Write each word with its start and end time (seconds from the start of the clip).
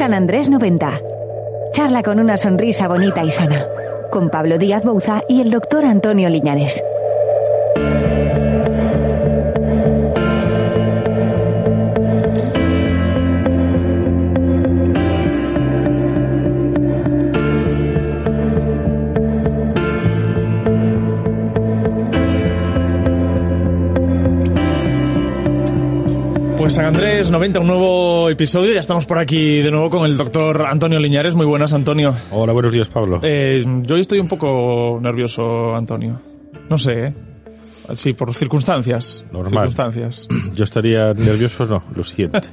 San 0.00 0.14
Andrés 0.14 0.48
90. 0.48 0.98
Charla 1.72 2.02
con 2.02 2.18
una 2.18 2.38
sonrisa 2.38 2.88
bonita 2.88 3.22
y 3.22 3.30
sana. 3.30 3.66
Con 4.10 4.30
Pablo 4.30 4.56
Díaz 4.56 4.82
Bouza 4.82 5.20
y 5.28 5.42
el 5.42 5.50
doctor 5.50 5.84
Antonio 5.84 6.30
Liñares. 6.30 6.82
Pues 26.60 26.74
San 26.74 26.84
Andrés 26.84 27.30
90, 27.30 27.58
un 27.58 27.66
nuevo 27.68 28.28
episodio. 28.28 28.74
Ya 28.74 28.80
estamos 28.80 29.06
por 29.06 29.16
aquí 29.16 29.62
de 29.62 29.70
nuevo 29.70 29.88
con 29.88 30.04
el 30.04 30.18
doctor 30.18 30.66
Antonio 30.66 30.98
Liñares. 30.98 31.34
Muy 31.34 31.46
buenas, 31.46 31.72
Antonio. 31.72 32.14
Hola, 32.30 32.52
buenos 32.52 32.70
días, 32.70 32.86
Pablo. 32.86 33.18
Eh, 33.22 33.64
yo 33.80 33.96
estoy 33.96 34.20
un 34.20 34.28
poco 34.28 34.98
nervioso, 35.00 35.74
Antonio. 35.74 36.20
No 36.68 36.76
sé, 36.76 37.06
¿eh? 37.06 37.14
Sí, 37.94 38.12
por 38.12 38.34
circunstancias. 38.34 39.24
Normal. 39.32 39.70
Circunstancias. 39.70 40.28
Yo 40.54 40.64
estaría 40.64 41.14
nervioso, 41.14 41.64
no, 41.64 41.82
lo 41.94 42.04
siguiente. 42.04 42.42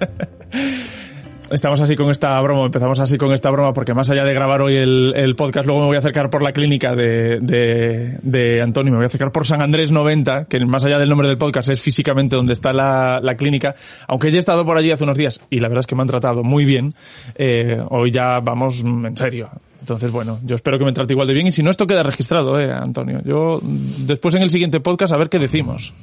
Estamos 1.50 1.80
así 1.80 1.96
con 1.96 2.12
esta 2.12 2.40
broma, 2.42 2.66
empezamos 2.66 3.00
así 3.00 3.18
con 3.18 3.32
esta 3.32 3.50
broma 3.50 3.72
porque 3.72 3.94
más 3.94 4.10
allá 4.10 4.26
de 4.26 4.34
grabar 4.34 4.62
hoy 4.62 4.76
el, 4.76 5.14
el 5.16 5.36
podcast, 5.38 5.66
luego 5.66 5.82
me 5.82 5.88
voy 5.88 5.96
a 5.96 6.00
acercar 6.00 6.30
por 6.30 6.44
la 6.44 6.52
clínica 6.52 6.94
de, 6.94 7.40
de, 7.40 8.18
de, 8.22 8.62
Antonio, 8.62 8.92
me 8.92 8.98
voy 8.98 9.06
a 9.06 9.08
acercar 9.08 9.32
por 9.32 9.48
San 9.48 9.62
Andrés 9.62 9.94
90, 9.94 10.46
que 10.46 10.60
más 10.66 10.84
allá 10.84 11.00
del 11.00 11.08
nombre 11.08 11.30
del 11.30 11.38
podcast 11.38 11.70
es 11.70 11.82
físicamente 11.82 12.36
donde 12.36 12.52
está 12.52 12.74
la, 12.74 13.22
la 13.22 13.36
clínica, 13.36 13.76
aunque 14.10 14.30
ya 14.30 14.38
he 14.38 14.40
estado 14.40 14.66
por 14.66 14.78
allí 14.78 14.92
hace 14.92 15.06
unos 15.06 15.18
días 15.18 15.40
y 15.50 15.62
la 15.62 15.70
verdad 15.70 15.82
es 15.82 15.88
que 15.88 15.96
me 15.96 16.02
han 16.02 16.10
tratado 16.10 16.44
muy 16.44 16.66
bien, 16.66 16.94
eh, 17.36 17.82
hoy 17.90 18.12
ya 18.12 18.42
vamos 18.42 18.82
en 18.82 19.16
serio. 19.16 19.50
Entonces, 19.80 20.12
bueno, 20.12 20.40
yo 20.44 20.58
espero 20.58 20.78
que 20.78 20.84
me 20.84 20.92
trate 20.92 21.14
igual 21.14 21.28
de 21.28 21.34
bien 21.34 21.48
y 21.48 21.54
si 21.54 21.64
no, 21.64 21.72
esto 21.72 21.88
queda 21.88 22.04
registrado, 22.04 22.60
eh, 22.60 22.70
Antonio. 22.74 23.22
Yo, 23.24 23.62
después 23.62 24.36
en 24.36 24.42
el 24.42 24.50
siguiente 24.50 24.82
podcast, 24.82 25.14
a 25.14 25.18
ver 25.18 25.30
qué 25.30 25.40
decimos. 25.40 25.94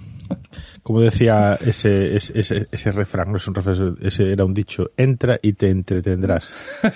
Como 0.85 1.01
decía 1.01 1.59
ese, 1.65 2.15
ese, 2.15 2.39
ese, 2.39 2.67
ese 2.71 2.93
refrán, 2.93 3.31
no 3.31 3.39
es 3.39 3.49
un 3.49 3.55
refrán, 3.55 3.97
ese 4.03 4.31
era 4.31 4.45
un 4.45 4.53
dicho, 4.53 4.85
entra 4.99 5.39
y 5.41 5.55
te 5.55 5.71
entretendrás. 5.71 6.55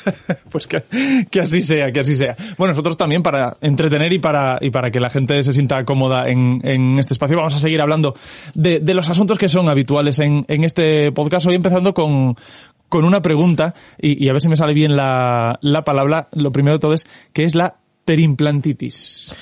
pues 0.53 0.67
que, 0.67 0.83
que, 1.31 1.41
así 1.41 1.63
sea, 1.63 1.91
que 1.91 2.01
así 2.01 2.15
sea. 2.15 2.37
Bueno, 2.59 2.73
nosotros 2.73 2.99
también 2.99 3.23
para 3.23 3.57
entretener 3.63 4.13
y 4.13 4.19
para, 4.19 4.59
y 4.61 4.71
para 4.71 4.91
que 4.91 5.01
la 5.01 5.09
gente 5.09 5.43
se 5.43 5.55
sienta 5.55 5.83
cómoda 5.87 6.29
en, 6.29 6.61
en 6.65 6.99
este 6.99 7.15
espacio 7.15 7.39
vamos 7.39 7.55
a 7.55 7.59
seguir 7.59 7.81
hablando 7.81 8.15
de, 8.53 8.81
de 8.81 8.93
los 8.93 9.09
asuntos 9.09 9.39
que 9.39 9.49
son 9.49 9.71
habituales 9.71 10.19
en, 10.19 10.45
en 10.49 10.65
este 10.65 11.11
podcast. 11.13 11.47
Hoy 11.47 11.55
empezando 11.55 11.95
con, 11.95 12.37
con 12.91 13.07
una 13.07 13.23
pregunta 13.23 13.75
y, 13.99 14.23
y, 14.23 14.29
a 14.29 14.35
ver 14.35 14.43
si 14.43 14.51
me 14.51 14.57
sale 14.57 14.75
bien 14.75 14.97
la, 14.97 15.59
la 15.63 15.85
palabra. 15.85 16.29
Lo 16.33 16.53
primero 16.53 16.75
de 16.75 16.81
todo 16.81 16.93
es, 16.93 17.07
¿qué 17.33 17.45
es 17.45 17.55
la 17.55 17.77
perimplantitis? 18.05 19.35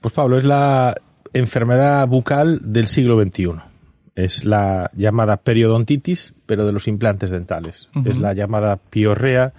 Pues 0.00 0.12
Pablo, 0.12 0.38
es 0.38 0.44
la 0.44 0.96
enfermedad 1.32 2.06
bucal 2.08 2.60
del 2.62 2.86
siglo 2.86 3.20
XXI. 3.20 3.52
Es 4.14 4.44
la 4.44 4.90
llamada 4.94 5.38
periodontitis, 5.38 6.34
pero 6.46 6.66
de 6.66 6.72
los 6.72 6.88
implantes 6.88 7.30
dentales. 7.30 7.88
Uh 7.94 8.00
-huh. 8.00 8.10
Es 8.10 8.18
la 8.18 8.34
llamada 8.34 8.76
piorrea, 8.76 9.52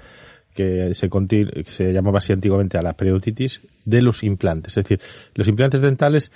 que 0.53 0.93
se, 0.93 1.09
se, 1.67 1.93
llamaba 1.93 2.17
así 2.17 2.33
antiguamente 2.33 2.77
a 2.77 2.81
la 2.81 2.93
periodontitis, 2.93 3.61
de 3.85 4.01
los 4.01 4.23
implantes. 4.23 4.77
Es 4.77 4.83
decir, 4.83 4.99
los 5.33 5.47
implantes 5.47 5.81
dentales 5.81 6.31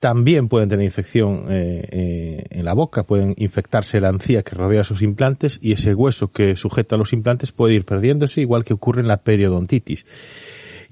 también 0.00 0.48
pueden 0.48 0.68
tener 0.68 0.84
infección 0.84 1.46
eh, 1.48 1.88
eh, 1.90 2.44
en 2.50 2.64
la 2.64 2.74
boca, 2.74 3.04
pueden 3.04 3.34
infectarse 3.38 4.00
la 4.00 4.10
encía 4.10 4.42
que 4.42 4.54
rodea 4.54 4.84
sus 4.84 5.00
implantes 5.00 5.58
y 5.62 5.72
ese 5.72 5.94
hueso 5.94 6.30
que 6.30 6.56
sujeta 6.56 6.96
los 6.96 7.12
implantes 7.12 7.52
puede 7.52 7.74
ir 7.74 7.86
perdiéndose, 7.86 8.42
igual 8.42 8.64
que 8.64 8.74
ocurre 8.74 9.00
en 9.00 9.08
la 9.08 9.22
periodontitis. 9.22 10.04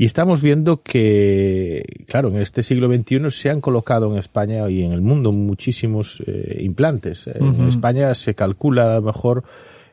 Y 0.02 0.06
estamos 0.06 0.42
viendo 0.42 0.82
que, 0.82 1.84
claro, 2.08 2.28
en 2.30 2.38
este 2.38 2.64
siglo 2.64 2.92
XXI 2.92 3.30
se 3.30 3.50
han 3.50 3.60
colocado 3.60 4.10
en 4.10 4.18
España 4.18 4.68
y 4.68 4.82
en 4.82 4.92
el 4.92 5.00
mundo 5.00 5.30
muchísimos 5.30 6.20
eh, 6.26 6.58
implantes. 6.60 7.28
Uh 7.28 7.30
-huh. 7.30 7.60
En 7.60 7.68
España 7.68 8.12
se 8.16 8.34
calcula 8.34 8.90
a 8.90 8.94
lo 8.96 9.02
mejor 9.02 9.44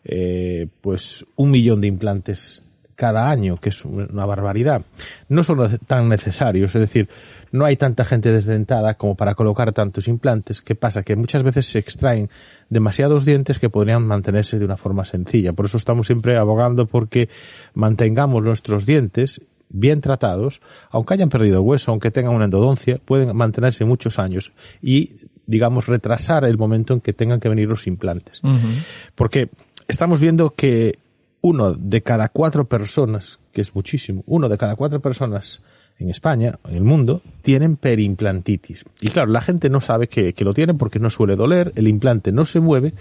eh, 0.03 0.65
pues 0.81 1.27
un 1.35 1.51
millón 1.51 1.79
de 1.79 1.89
implantes 1.89 2.63
cada 2.95 3.29
año, 3.29 3.57
que 3.57 3.69
es 3.69 3.85
una 3.85 4.25
barbaridad. 4.25 4.81
No 5.27 5.43
son 5.43 5.77
tan 5.85 6.09
necesarios, 6.09 6.73
es 6.73 6.81
decir, 6.81 7.07
no 7.51 7.65
hay 7.65 7.75
tanta 7.75 8.03
gente 8.03 8.31
desdentada 8.31 8.95
como 8.95 9.13
para 9.13 9.35
colocar 9.35 9.73
tantos 9.73 10.07
implantes. 10.07 10.63
¿Qué 10.63 10.73
pasa? 10.73 11.03
Que 11.03 11.15
muchas 11.15 11.43
veces 11.43 11.67
se 11.67 11.77
extraen 11.77 12.31
demasiados 12.67 13.25
dientes 13.25 13.59
que 13.59 13.69
podrían 13.69 14.07
mantenerse 14.07 14.57
de 14.57 14.65
una 14.65 14.75
forma 14.75 15.05
sencilla. 15.05 15.53
Por 15.53 15.65
eso 15.65 15.77
estamos 15.77 16.07
siempre 16.07 16.35
abogando 16.35 16.87
porque 16.87 17.29
mantengamos 17.75 18.43
nuestros 18.43 18.87
dientes 18.87 19.39
bien 19.69 20.01
tratados, 20.01 20.61
aunque 20.89 21.13
hayan 21.13 21.29
perdido 21.29 21.61
hueso, 21.61 21.91
aunque 21.91 22.11
tengan 22.11 22.33
una 22.33 22.45
endodoncia, 22.45 22.99
pueden 23.03 23.35
mantenerse 23.35 23.85
muchos 23.85 24.19
años 24.19 24.51
y, 24.81 25.13
digamos, 25.45 25.87
retrasar 25.87 26.43
el 26.43 26.57
momento 26.57 26.93
en 26.93 27.01
que 27.01 27.13
tengan 27.13 27.39
que 27.39 27.49
venir 27.49 27.67
los 27.67 27.87
implantes. 27.87 28.41
Uh 28.43 28.49
-huh. 28.49 28.83
Porque 29.15 29.49
estamos 29.87 30.19
viendo 30.19 30.51
que 30.51 30.99
uno 31.41 31.73
de 31.73 32.01
cada 32.01 32.29
cuatro 32.29 32.65
personas, 32.65 33.39
que 33.53 33.61
es 33.61 33.73
muchísimo, 33.73 34.23
uno 34.25 34.49
de 34.49 34.57
cada 34.57 34.75
cuatro 34.75 34.99
personas 34.99 35.61
en 35.97 36.09
España, 36.09 36.59
en 36.67 36.75
el 36.75 36.83
mundo, 36.83 37.21
tienen 37.41 37.75
perimplantitis. 37.75 38.85
Y 39.01 39.09
claro, 39.09 39.31
la 39.31 39.41
gente 39.41 39.69
no 39.69 39.81
sabe 39.81 40.07
que, 40.07 40.33
que 40.33 40.45
lo 40.45 40.53
tienen 40.53 40.77
porque 40.77 40.99
no 40.99 41.09
suele 41.09 41.35
doler, 41.35 41.73
el 41.75 41.87
implante 41.87 42.31
no 42.31 42.45
se 42.45 42.59
mueve, 42.59 42.93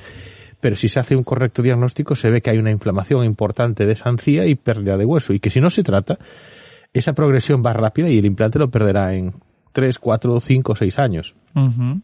pero 0.60 0.74
si 0.74 0.88
se 0.88 0.98
hace 0.98 1.14
un 1.14 1.22
correcto 1.22 1.62
diagnóstico 1.62 2.16
se 2.16 2.30
ve 2.30 2.40
que 2.40 2.50
hay 2.50 2.58
una 2.58 2.72
inflamación 2.72 3.24
importante 3.24 3.86
de 3.86 3.92
esa 3.92 4.10
encía 4.10 4.46
y 4.46 4.56
pérdida 4.56 4.96
de 4.96 5.04
hueso, 5.04 5.32
y 5.32 5.38
que 5.38 5.50
si 5.50 5.60
no 5.60 5.70
se 5.70 5.84
trata, 5.84 6.18
esa 6.92 7.12
progresión 7.12 7.62
va 7.64 7.72
rápida 7.72 8.08
y 8.08 8.18
el 8.18 8.26
implante 8.26 8.58
lo 8.58 8.70
perderá 8.70 9.14
en 9.14 9.34
3, 9.72 9.98
4, 9.98 10.40
5, 10.40 10.76
6 10.76 10.98
años. 10.98 11.34
Uh 11.54 11.60
-huh. 11.60 12.02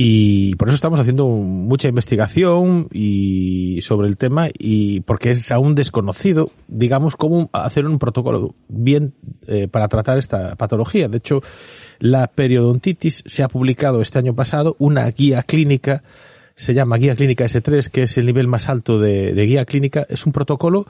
Y 0.00 0.54
por 0.54 0.68
eso 0.68 0.76
estamos 0.76 1.00
haciendo 1.00 1.26
mucha 1.26 1.88
investigación 1.88 2.86
y 2.92 3.80
sobre 3.80 4.06
el 4.06 4.16
tema 4.16 4.46
y 4.56 5.00
porque 5.00 5.30
es 5.30 5.50
aún 5.50 5.74
desconocido, 5.74 6.52
digamos, 6.68 7.16
cómo 7.16 7.50
hacer 7.52 7.84
un 7.84 7.98
protocolo 7.98 8.54
bien 8.68 9.14
eh, 9.48 9.66
para 9.66 9.88
tratar 9.88 10.16
esta 10.16 10.54
patología. 10.54 11.08
De 11.08 11.18
hecho, 11.18 11.40
la 11.98 12.28
periodontitis 12.28 13.24
se 13.26 13.42
ha 13.42 13.48
publicado 13.48 14.00
este 14.00 14.20
año 14.20 14.36
pasado 14.36 14.76
una 14.78 15.10
guía 15.10 15.42
clínica, 15.42 16.04
se 16.54 16.74
llama 16.74 16.96
Guía 16.96 17.16
Clínica 17.16 17.46
S3, 17.46 17.88
que 17.90 18.04
es 18.04 18.16
el 18.18 18.26
nivel 18.26 18.46
más 18.46 18.68
alto 18.68 19.00
de, 19.00 19.34
de 19.34 19.46
guía 19.46 19.64
clínica. 19.64 20.06
Es 20.08 20.26
un 20.26 20.32
protocolo 20.32 20.86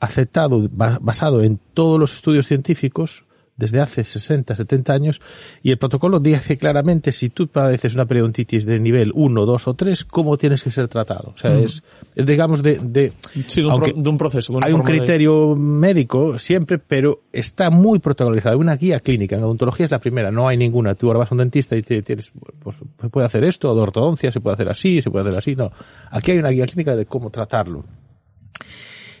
aceptado, 0.00 0.68
basado 0.70 1.42
en 1.42 1.58
todos 1.74 1.98
los 1.98 2.12
estudios 2.12 2.46
científicos 2.46 3.26
desde 3.56 3.80
hace 3.80 4.04
60, 4.04 4.54
70 4.54 4.92
años 4.92 5.20
y 5.62 5.70
el 5.70 5.78
protocolo 5.78 6.20
dice 6.20 6.58
claramente 6.58 7.10
si 7.12 7.30
tú 7.30 7.48
padeces 7.48 7.94
una 7.94 8.04
periodontitis 8.04 8.66
de 8.66 8.78
nivel 8.78 9.12
1, 9.14 9.46
2 9.46 9.68
o 9.68 9.74
3, 9.74 10.04
cómo 10.04 10.36
tienes 10.36 10.62
que 10.62 10.70
ser 10.70 10.88
tratado. 10.88 11.32
O 11.34 11.38
sea, 11.38 11.52
mm. 11.52 11.64
es, 11.64 11.82
es, 12.14 12.26
digamos 12.26 12.62
de... 12.62 12.78
de, 12.78 13.12
sí, 13.46 13.62
de, 13.62 13.68
un, 13.68 13.80
pro, 13.80 13.92
de 13.94 14.10
un 14.10 14.18
proceso. 14.18 14.52
De 14.52 14.60
hay 14.62 14.72
un 14.72 14.82
criterio 14.82 15.56
médico 15.56 16.38
siempre, 16.38 16.78
pero 16.78 17.22
está 17.32 17.70
muy 17.70 17.98
protocolizado. 17.98 18.58
Una 18.58 18.76
guía 18.76 19.00
clínica. 19.00 19.36
En 19.36 19.44
odontología 19.44 19.84
es 19.84 19.90
la 19.90 20.00
primera, 20.00 20.30
no 20.30 20.48
hay 20.48 20.56
ninguna. 20.56 20.94
Tú 20.94 21.06
ahora 21.06 21.20
vas 21.20 21.32
a 21.32 21.34
un 21.34 21.38
dentista 21.38 21.76
y 21.76 21.82
te, 21.82 22.02
tienes, 22.02 22.32
pues, 22.62 22.76
se 22.76 23.08
puede 23.08 23.26
hacer 23.26 23.44
esto, 23.44 23.70
o 23.70 23.74
de 23.74 23.80
ortodoncia, 23.80 24.30
se 24.30 24.40
puede 24.40 24.54
hacer 24.54 24.68
así, 24.68 25.00
se 25.00 25.10
puede 25.10 25.28
hacer 25.28 25.38
así. 25.38 25.56
No. 25.56 25.72
Aquí 26.10 26.32
hay 26.32 26.38
una 26.38 26.50
guía 26.50 26.66
clínica 26.66 26.94
de 26.94 27.06
cómo 27.06 27.30
tratarlo. 27.30 27.84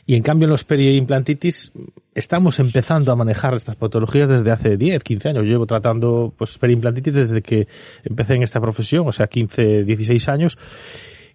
Y 0.06 0.14
en 0.14 0.22
cambio 0.22 0.46
en 0.46 0.50
los 0.50 0.62
periimplantitis 0.62 1.72
estamos 2.14 2.60
empezando 2.60 3.10
a 3.10 3.16
manejar 3.16 3.54
estas 3.54 3.74
patologías 3.74 4.28
desde 4.28 4.52
hace 4.52 4.76
10, 4.76 5.02
15 5.02 5.28
años. 5.30 5.44
Yo 5.44 5.50
llevo 5.50 5.66
tratando 5.66 6.32
pues 6.36 6.58
periimplantitis 6.58 7.12
desde 7.12 7.42
que 7.42 7.66
empecé 8.04 8.34
en 8.34 8.44
esta 8.44 8.60
profesión, 8.60 9.08
o 9.08 9.12
sea, 9.12 9.26
15, 9.26 9.84
16 9.84 10.28
años. 10.28 10.58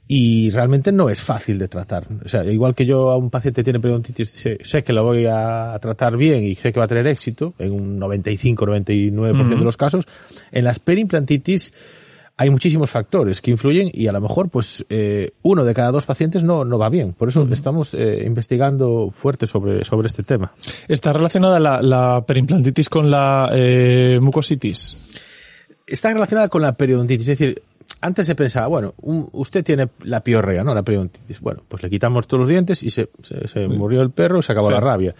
y 0.07 0.49
realmente 0.49 0.91
no 0.91 1.09
es 1.09 1.21
fácil 1.21 1.57
de 1.57 1.69
tratar. 1.69 2.05
O 2.25 2.27
sea, 2.27 2.43
igual 2.43 2.75
que 2.75 2.85
yo 2.85 3.11
a 3.11 3.17
un 3.17 3.29
paciente 3.29 3.63
tiene 3.63 3.79
periodontitis, 3.79 4.29
sé, 4.29 4.57
sé 4.61 4.83
que 4.83 4.91
lo 4.91 5.05
voy 5.05 5.25
a 5.25 5.77
tratar 5.81 6.17
bien 6.17 6.43
y 6.43 6.55
sé 6.55 6.73
que 6.73 6.79
va 6.79 6.85
a 6.85 6.89
tener 6.89 7.07
éxito 7.07 7.53
en 7.59 7.71
un 7.71 7.97
95-99% 7.97 9.49
de 9.49 9.63
los 9.63 9.77
casos, 9.77 10.05
en 10.51 10.65
las 10.65 10.79
perimplantitis 10.79 11.73
hay 12.37 12.49
muchísimos 12.49 12.89
factores 12.89 13.39
que 13.41 13.51
influyen 13.51 13.91
y 13.93 14.07
a 14.07 14.11
lo 14.11 14.19
mejor 14.21 14.49
pues 14.49 14.83
eh, 14.89 15.31
uno 15.43 15.63
de 15.63 15.73
cada 15.73 15.91
dos 15.91 16.05
pacientes 16.05 16.43
no, 16.43 16.65
no 16.65 16.77
va 16.79 16.89
bien. 16.89 17.13
Por 17.13 17.29
eso 17.29 17.47
estamos 17.51 17.93
eh, 17.93 18.23
investigando 18.25 19.11
fuerte 19.15 19.45
sobre, 19.45 19.85
sobre 19.85 20.07
este 20.07 20.23
tema. 20.23 20.53
¿Está 20.87 21.13
relacionada 21.13 21.59
la, 21.59 21.81
la 21.81 22.23
perimplantitis 22.25 22.89
con 22.89 23.11
la 23.11 23.51
eh, 23.55 24.19
mucositis? 24.21 24.97
Está 25.85 26.13
relacionada 26.13 26.47
con 26.49 26.61
la 26.61 26.73
periodontitis, 26.73 27.27
es 27.27 27.37
decir, 27.37 27.61
antes 27.99 28.25
se 28.25 28.33
pensaba, 28.33 28.67
bueno, 28.67 28.93
un- 29.01 29.29
usted 29.33 29.63
tiene 29.63 29.89
la 30.03 30.23
piorrea, 30.23 30.63
¿no? 30.63 30.73
La 30.73 30.83
periodontitis. 30.83 31.39
Bueno, 31.41 31.61
pues 31.67 31.83
le 31.83 31.89
quitamos 31.89 32.27
todos 32.27 32.39
los 32.39 32.47
dientes 32.47 32.81
y 32.81 32.89
se, 32.89 33.09
se, 33.21 33.47
se 33.47 33.67
murió 33.67 34.01
el 34.01 34.09
perro 34.11 34.39
y 34.39 34.43
se 34.43 34.51
acabó 34.53 34.67
Sí. 34.69 34.73
la 34.73 34.79
rabia. 34.79 35.13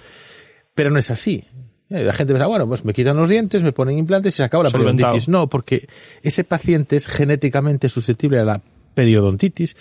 Pero 0.74 0.90
no 0.90 0.98
es 0.98 1.12
así. 1.12 1.44
La 1.92 2.14
gente 2.14 2.34
piensa, 2.34 2.48
bueno, 2.48 2.68
pues 2.68 2.86
me 2.86 2.94
quitan 2.94 3.18
los 3.18 3.28
dientes, 3.28 3.64
me 3.64 3.74
ponen 3.74 3.98
implantes 3.98 4.36
y 4.36 4.38
se 4.38 4.44
acabó 4.44 4.64
la 4.64 4.70
Solventado. 4.70 5.12
periodontitis. 5.12 5.28
No, 5.28 5.48
porque 5.50 5.88
ese 6.24 6.44
paciente 6.46 6.96
es 6.96 7.06
genéticamente 7.08 7.90
susceptible 7.90 8.40
a 8.40 8.46
la 8.46 8.62
periodontitis 8.94 9.76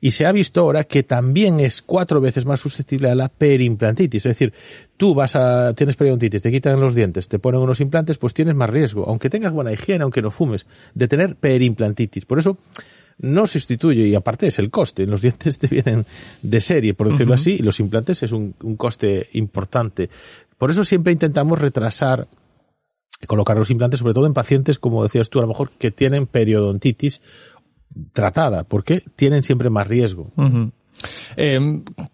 y 0.00 0.10
se 0.10 0.26
ha 0.26 0.32
visto 0.32 0.60
ahora 0.60 0.84
que 0.84 1.02
también 1.02 1.60
es 1.60 1.82
cuatro 1.82 2.20
veces 2.20 2.44
más 2.44 2.60
susceptible 2.60 3.08
a 3.08 3.14
la 3.14 3.28
perimplantitis. 3.28 4.26
Es 4.26 4.30
decir, 4.30 4.52
tú 4.96 5.14
vas 5.14 5.36
a, 5.36 5.74
tienes 5.74 5.96
periodontitis, 5.96 6.42
te 6.42 6.50
quitan 6.50 6.80
los 6.80 6.94
dientes, 6.94 7.28
te 7.28 7.38
ponen 7.38 7.60
unos 7.60 7.80
implantes, 7.80 8.18
pues 8.18 8.34
tienes 8.34 8.54
más 8.54 8.68
riesgo, 8.70 9.06
aunque 9.08 9.30
tengas 9.30 9.52
buena 9.52 9.72
higiene, 9.72 10.02
aunque 10.02 10.22
no 10.22 10.30
fumes, 10.30 10.66
de 10.94 11.08
tener 11.08 11.36
perimplantitis. 11.36 12.26
Por 12.26 12.38
eso, 12.38 12.58
no 13.18 13.46
sustituye 13.46 14.06
y 14.06 14.14
aparte 14.14 14.46
es 14.46 14.58
el 14.58 14.70
coste. 14.70 15.06
Los 15.06 15.22
dientes 15.22 15.58
te 15.58 15.66
vienen 15.66 16.06
de 16.42 16.60
serie, 16.60 16.94
por 16.94 17.10
decirlo 17.10 17.34
así, 17.34 17.52
y 17.52 17.62
los 17.62 17.80
implantes 17.80 18.22
es 18.22 18.32
un, 18.32 18.54
un 18.62 18.76
coste 18.76 19.28
importante. 19.32 20.10
Por 20.58 20.70
eso 20.70 20.84
siempre 20.84 21.12
intentamos 21.12 21.58
retrasar 21.58 22.28
colocar 23.26 23.56
los 23.56 23.70
implantes, 23.70 24.00
sobre 24.00 24.14
todo 24.14 24.26
en 24.26 24.34
pacientes, 24.34 24.78
como 24.78 25.02
decías 25.02 25.30
tú, 25.30 25.38
a 25.38 25.42
lo 25.42 25.48
mejor 25.48 25.70
que 25.78 25.90
tienen 25.90 26.26
periodontitis 26.26 27.20
tratada, 28.12 28.64
porque 28.64 29.02
tienen 29.16 29.42
siempre 29.42 29.70
más 29.70 29.86
riesgo. 29.86 30.30
Eh, 31.36 31.58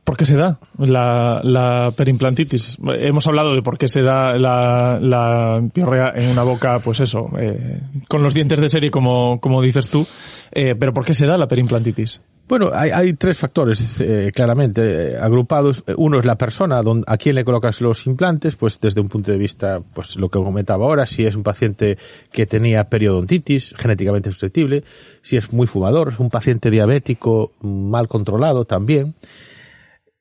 ¿Por 0.04 0.16
qué 0.16 0.26
se 0.26 0.36
da 0.36 0.58
la, 0.78 1.40
la 1.42 1.92
perimplantitis? 1.96 2.78
Hemos 2.98 3.26
hablado 3.26 3.54
de 3.54 3.62
por 3.62 3.78
qué 3.78 3.88
se 3.88 4.02
da 4.02 4.34
la, 4.38 4.98
la 5.00 5.62
piorrea 5.72 6.12
en 6.14 6.28
una 6.30 6.42
boca, 6.42 6.80
pues 6.80 7.00
eso, 7.00 7.30
eh, 7.38 7.80
con 8.08 8.22
los 8.22 8.34
dientes 8.34 8.60
de 8.60 8.68
serie, 8.68 8.90
como, 8.90 9.40
como 9.40 9.62
dices 9.62 9.90
tú, 9.90 10.06
eh, 10.52 10.74
pero 10.78 10.92
¿por 10.92 11.04
qué 11.04 11.14
se 11.14 11.26
da 11.26 11.36
la 11.36 11.48
perimplantitis? 11.48 12.20
Bueno, 12.50 12.72
hay, 12.74 13.12
tres 13.12 13.38
factores 13.38 14.00
eh, 14.00 14.32
claramente 14.34 15.12
eh, 15.12 15.16
agrupados. 15.16 15.84
Uno 15.96 16.18
es 16.18 16.24
la 16.24 16.34
persona 16.34 16.82
don- 16.82 17.04
a 17.06 17.16
quien 17.16 17.36
le 17.36 17.44
colocas 17.44 17.80
los 17.80 18.08
implantes, 18.08 18.56
pues 18.56 18.80
desde 18.80 19.00
un 19.00 19.08
punto 19.08 19.30
de 19.30 19.38
vista, 19.38 19.80
pues 19.94 20.16
lo 20.16 20.30
que 20.30 20.40
comentaba 20.40 20.84
ahora, 20.84 21.06
si 21.06 21.24
es 21.24 21.36
un 21.36 21.44
paciente 21.44 21.96
que 22.32 22.46
tenía 22.46 22.82
periodontitis, 22.88 23.72
genéticamente 23.78 24.32
susceptible, 24.32 24.82
si 25.22 25.36
es 25.36 25.52
muy 25.52 25.68
fumador, 25.68 26.14
un 26.18 26.28
paciente 26.28 26.72
diabético 26.72 27.52
mal 27.60 28.08
controlado 28.08 28.64
también. 28.64 29.14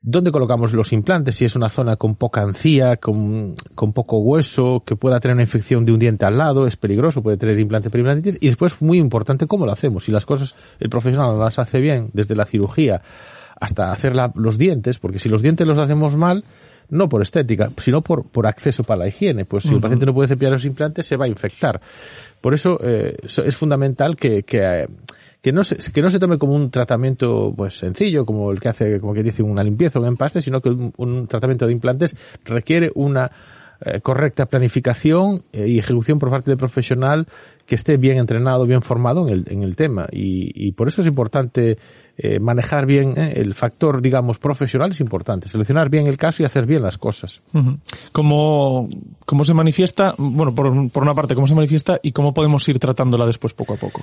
¿Dónde 0.02 0.32
colocamos 0.32 0.72
los 0.74 0.94
implantes? 0.94 1.36
Si 1.36 1.44
es 1.44 1.58
una 1.58 1.68
zona 1.68 1.98
con 1.98 2.16
poca 2.16 2.42
encía, 2.42 2.96
con, 2.96 3.56
con 3.76 3.92
poco 3.92 4.20
hueso, 4.20 4.82
que 4.86 4.96
pueda 4.96 5.20
tener 5.20 5.36
una 5.36 5.44
infección 5.44 5.84
de 5.84 5.92
un 5.92 6.00
diente 6.00 6.26
al 6.26 6.38
lado, 6.38 6.68
es 6.68 6.78
peligroso, 6.78 7.22
puede 7.22 7.36
tener 7.36 7.60
implante 7.60 7.90
perimplantitis. 7.90 8.38
Y 8.42 8.48
después, 8.48 8.82
muy 8.82 8.98
importante, 8.98 9.46
cómo 9.46 9.66
lo 9.66 9.74
hacemos. 9.74 10.06
Si 10.06 10.12
las 10.14 10.26
cosas 10.26 10.56
el 10.80 10.90
profesional 10.90 11.38
las 11.38 11.60
hace 11.60 11.82
bien, 11.82 12.12
desde 12.14 12.36
la 12.36 12.46
cirugía 12.46 13.02
hasta 13.60 13.92
hacer 13.92 14.16
la- 14.16 14.32
los 14.36 14.58
dientes, 14.58 15.00
porque 15.00 15.20
si 15.20 15.28
los 15.28 15.42
dientes 15.42 15.68
los 15.68 15.78
hacemos 15.78 16.16
mal, 16.16 16.46
no 16.88 17.10
por 17.10 17.22
estética, 17.22 17.70
sino 17.78 18.02
por, 18.02 18.24
por 18.30 18.48
acceso 18.48 18.84
para 18.86 19.00
la 19.00 19.08
higiene. 19.10 19.44
Pues 19.44 19.64
si 19.64 19.74
el 19.74 19.82
paciente 19.82 20.06
no 20.06 20.14
puede 20.14 20.30
cepillar 20.30 20.54
los 20.54 20.66
implantes, 20.66 21.06
se 21.06 21.18
va 21.18 21.26
a 21.26 21.28
infectar. 21.28 21.82
Por 22.40 22.54
eso 22.54 22.80
eh, 22.82 23.18
es 23.22 23.56
fundamental 23.58 24.16
que, 24.16 24.44
que, 24.44 24.60
eh, 24.64 24.88
que, 25.42 25.52
no 25.52 25.64
se, 25.64 25.78
que 25.92 26.02
no 26.02 26.10
se 26.10 26.20
tome 26.20 26.38
como 26.38 26.54
un 26.54 26.70
tratamiento 26.72 27.54
pues 27.56 27.78
sencillo, 27.78 28.26
como 28.26 28.52
el 28.52 28.60
que 28.60 28.70
hace, 28.70 29.00
como 29.00 29.14
que 29.14 29.24
dice 29.24 29.44
una 29.44 29.64
limpieza, 29.64 30.00
un 30.00 30.06
empaste, 30.06 30.42
sino 30.42 30.62
que 30.62 30.70
un, 30.70 31.28
tratamiento 31.28 31.66
de 31.66 31.74
implantes 31.74 32.16
requiere 32.46 32.92
una 32.96 33.32
eh, 33.82 34.02
correcta 34.02 34.46
planificación 34.46 35.44
eh, 35.54 35.68
y 35.68 35.80
ejecución 35.80 36.20
por 36.20 36.30
parte 36.30 36.52
del 36.52 36.58
profesional 36.58 37.28
que 37.66 37.76
esté 37.76 37.98
bien 37.98 38.18
entrenado, 38.18 38.66
bien 38.66 38.82
formado 38.82 39.28
en 39.28 39.34
el, 39.34 39.46
en 39.48 39.64
el 39.64 39.76
tema. 39.76 40.08
Y, 40.12 40.52
y 40.56 40.72
por 40.72 40.88
eso 40.88 41.02
es 41.02 41.08
importante 41.08 41.78
eh, 42.22 42.38
manejar 42.38 42.86
bien 42.86 43.14
eh, 43.16 43.36
el 43.38 43.54
factor, 43.54 44.02
digamos, 44.02 44.40
profesional, 44.40 44.92
es 44.92 45.00
importante. 45.00 45.48
Seleccionar 45.48 45.90
bien 45.90 46.06
el 46.06 46.18
caso 46.18 46.44
y 46.44 46.46
hacer 46.46 46.66
bien 46.66 46.82
las 46.82 46.98
cosas. 46.98 47.42
¿Cómo, 48.12 48.90
¿Cómo 49.26 49.46
se 49.46 49.54
manifiesta? 49.54 50.16
Bueno, 50.18 50.54
por, 50.54 50.92
por 50.92 51.04
una 51.04 51.14
parte, 51.14 51.34
¿cómo 51.34 51.48
se 51.48 51.56
manifiesta 51.56 51.98
y 52.04 52.12
cómo 52.12 52.34
podemos 52.34 52.68
ir 52.68 52.78
tratándola 52.78 53.26
después 53.26 53.54
poco 53.54 53.76
a 53.76 53.78
poco? 53.78 54.02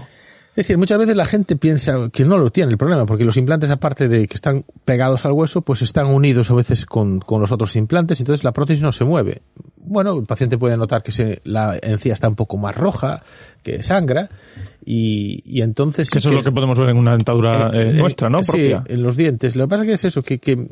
Es 0.57 0.65
decir, 0.65 0.79
muchas 0.79 0.97
veces 0.97 1.15
la 1.15 1.27
gente 1.27 1.57
piensa 1.57 2.09
que 2.11 2.25
no 2.25 2.39
lo 2.39 2.49
tiene 2.49 2.73
el 2.73 2.79
problema, 2.79 3.05
porque 3.05 3.25
los 3.25 3.37
implantes, 3.37 3.69
aparte 3.69 4.09
de 4.09 4.27
que 4.27 4.35
están 4.35 4.65
pegados 4.87 5.27
al 5.27 5.33
hueso, 5.33 5.61
pues 5.61 5.83
están 5.83 6.07
unidos 6.07 6.51
a 6.51 6.55
veces 6.55 6.87
con, 6.87 7.21
con 7.21 7.43
los 7.43 7.53
otros 7.53 7.77
implantes, 7.77 8.21
entonces 8.21 8.43
la 8.43 8.53
prótesis 8.53 8.83
no 8.83 8.91
se 8.91 9.05
mueve. 9.05 9.43
Bueno, 9.77 10.19
el 10.19 10.25
paciente 10.25 10.57
puede 10.57 10.79
notar 10.79 11.03
que 11.03 11.13
se, 11.13 11.43
la 11.45 11.79
encía 11.83 12.15
está 12.15 12.27
un 12.27 12.37
poco 12.37 12.57
más 12.57 12.75
roja, 12.75 13.23
que 13.63 13.83
sangra, 13.83 14.31
y, 14.83 15.43
y 15.45 15.61
entonces... 15.61 16.09
Que 16.09 16.21
eso 16.21 16.31
es 16.31 16.37
lo 16.37 16.43
que 16.43 16.53
podemos 16.53 16.79
ver 16.79 16.89
en 16.89 16.97
una 16.97 17.11
dentadura 17.11 17.69
eh, 17.75 17.91
eh, 17.91 17.93
nuestra, 17.93 18.31
¿no? 18.31 18.43
Sí, 18.43 18.53
Propia. 18.53 18.83
en 18.87 19.03
los 19.03 19.19
dientes. 19.19 19.57
Lo 19.57 19.65
que 19.65 19.69
pasa 19.69 19.85
que 19.85 19.93
es 19.93 20.05
eso, 20.05 20.23
que, 20.23 20.39
que 20.39 20.69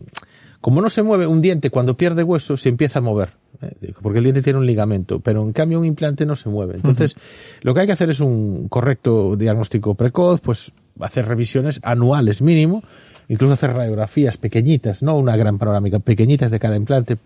como 0.64 0.80
no 0.80 0.88
se 0.88 1.02
mueve 1.02 1.26
un 1.26 1.42
diente 1.42 1.68
cuando 1.68 1.94
pierde 1.94 2.22
hueso, 2.22 2.56
se 2.56 2.70
empieza 2.70 3.00
a 3.00 3.02
mover. 3.02 3.32
eh, 3.60 3.92
Porque 4.00 4.20
el 4.20 4.24
diente 4.24 4.40
tiene 4.40 4.58
un 4.58 4.64
ligamento, 4.64 5.20
pero 5.20 5.42
en 5.42 5.52
cambio 5.52 5.78
un 5.78 5.84
implante 5.84 6.24
no 6.24 6.36
se 6.36 6.48
mueve. 6.48 6.76
Entonces, 6.76 7.16
lo 7.60 7.74
que 7.74 7.80
hay 7.80 7.86
que 7.86 7.92
hacer 7.92 8.08
es 8.08 8.20
un 8.20 8.70
correcto 8.70 9.36
diagnóstico 9.36 9.94
precoz, 9.94 10.40
pues 10.40 10.72
hacer 11.00 11.28
revisiones 11.28 11.80
anuales 11.82 12.40
mínimo, 12.40 12.82
incluso 13.28 13.52
hacer 13.52 13.74
radiografías 13.74 14.38
pequeñitas, 14.38 15.02
no 15.02 15.18
una 15.18 15.36
gran 15.36 15.58
panorámica, 15.58 15.98
pequeñitas 15.98 16.50
de 16.50 16.58
cada 16.58 16.76
implante, 16.76 17.18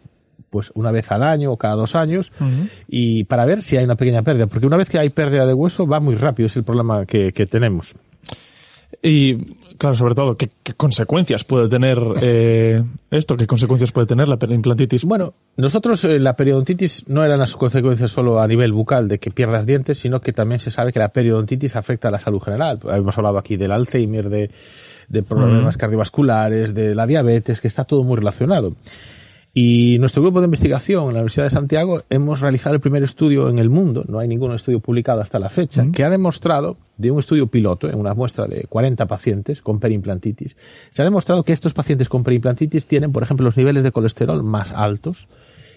pues 0.51 0.73
una 0.75 0.91
vez 0.91 1.09
al 1.13 1.23
año 1.23 1.53
o 1.53 1.57
cada 1.59 1.77
dos 1.77 1.95
años, 1.95 2.33
y 2.89 3.23
para 3.23 3.45
ver 3.45 3.63
si 3.63 3.77
hay 3.77 3.85
una 3.85 3.95
pequeña 3.95 4.23
pérdida, 4.23 4.49
porque 4.49 4.67
una 4.67 4.77
vez 4.79 4.89
que 4.89 4.99
hay 4.99 5.11
pérdida 5.11 5.47
de 5.47 5.55
hueso 5.55 5.87
va 5.87 6.01
muy 6.01 6.17
rápido, 6.17 6.49
es 6.49 6.57
el 6.57 6.65
problema 6.65 7.07
que, 7.07 7.33
que 7.33 7.47
tenemos. 7.47 7.95
Y, 9.03 9.37
claro, 9.77 9.95
sobre 9.95 10.15
todo, 10.15 10.37
¿qué, 10.37 10.51
qué 10.63 10.75
consecuencias 10.75 11.45
puede 11.45 11.69
tener 11.69 11.99
eh, 12.23 12.83
esto? 13.11 13.37
¿Qué 13.37 13.47
consecuencias 13.47 13.93
puede 13.93 14.07
tener 14.07 14.29
la 14.29 14.39
perimplantitis? 14.39 15.05
Bueno, 15.05 15.35
nosotros 15.57 16.05
eh, 16.05 16.19
la 16.19 16.35
periodontitis 16.35 17.09
no 17.09 17.25
eran 17.25 17.39
las 17.39 17.55
consecuencias 17.55 18.11
solo 18.11 18.41
a 18.41 18.47
nivel 18.49 18.73
bucal 18.73 19.07
de 19.07 19.19
que 19.19 19.31
pierdas 19.31 19.67
dientes, 19.67 19.99
sino 19.99 20.21
que 20.21 20.33
también 20.33 20.59
se 20.59 20.71
sabe 20.71 20.93
que 20.93 20.99
la 20.99 21.11
periodontitis 21.11 21.77
afecta 21.77 22.09
a 22.09 22.11
la 22.11 22.21
salud 22.21 22.41
general. 22.41 22.81
Hemos 22.91 23.17
hablado 23.19 23.39
aquí 23.39 23.57
del 23.57 23.73
Alzheimer, 23.73 24.31
de, 24.31 24.51
de 25.09 25.23
problemas 25.23 25.77
cardiovasculares, 25.77 26.75
de 26.75 26.95
la 26.95 27.07
diabetes, 27.07 27.61
que 27.61 27.69
está 27.69 27.85
todo 27.85 28.03
muy 28.03 28.17
relacionado. 28.17 28.75
Y 29.61 29.99
nuestro 29.99 30.23
grupo 30.23 30.41
de 30.41 30.45
investigación 30.45 31.09
en 31.09 31.15
la 31.15 31.19
Universidad 31.19 31.47
de 31.47 31.51
Santiago 31.51 32.05
hemos 32.11 32.41
realizado 32.41 32.77
el 32.77 32.81
primer 32.81 33.03
estudio 33.03 33.49
en 33.49 33.59
el 33.59 33.71
mundo, 33.71 34.05
no 34.07 34.21
hay 34.21 34.29
ningún 34.29 34.53
estudio 34.53 34.79
publicado 34.79 35.21
hasta 35.21 35.41
la 35.41 35.51
fecha, 35.51 35.85
que 35.93 36.05
ha 36.05 36.11
demostrado, 36.11 36.77
de 36.97 37.11
un 37.11 37.19
estudio 37.19 37.49
piloto, 37.49 37.89
en 37.89 37.99
una 37.99 38.15
muestra 38.15 38.47
de 38.47 38.69
40 38.69 39.07
pacientes 39.07 39.61
con 39.61 39.81
perimplantitis, 39.81 40.57
se 40.91 41.03
ha 41.03 41.05
demostrado 41.05 41.43
que 41.43 41.53
estos 41.53 41.75
pacientes 41.75 42.09
con 42.09 42.23
perimplantitis 42.23 42.87
tienen, 42.87 43.11
por 43.11 43.25
ejemplo, 43.25 43.47
los 43.47 43.57
niveles 43.57 43.83
de 43.83 43.91
colesterol 43.91 44.45
más 44.45 44.71
altos 44.71 45.27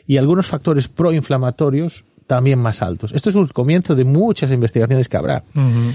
y 0.06 0.18
algunos 0.18 0.46
factores 0.46 0.88
proinflamatorios 0.88 2.06
también 2.28 2.60
más 2.60 2.84
altos. 2.84 3.14
Esto 3.14 3.30
es 3.30 3.36
un 3.36 3.48
comienzo 3.48 3.96
de 3.96 4.06
muchas 4.06 4.52
investigaciones 4.52 5.10
que 5.10 5.18
habrá. 5.18 5.44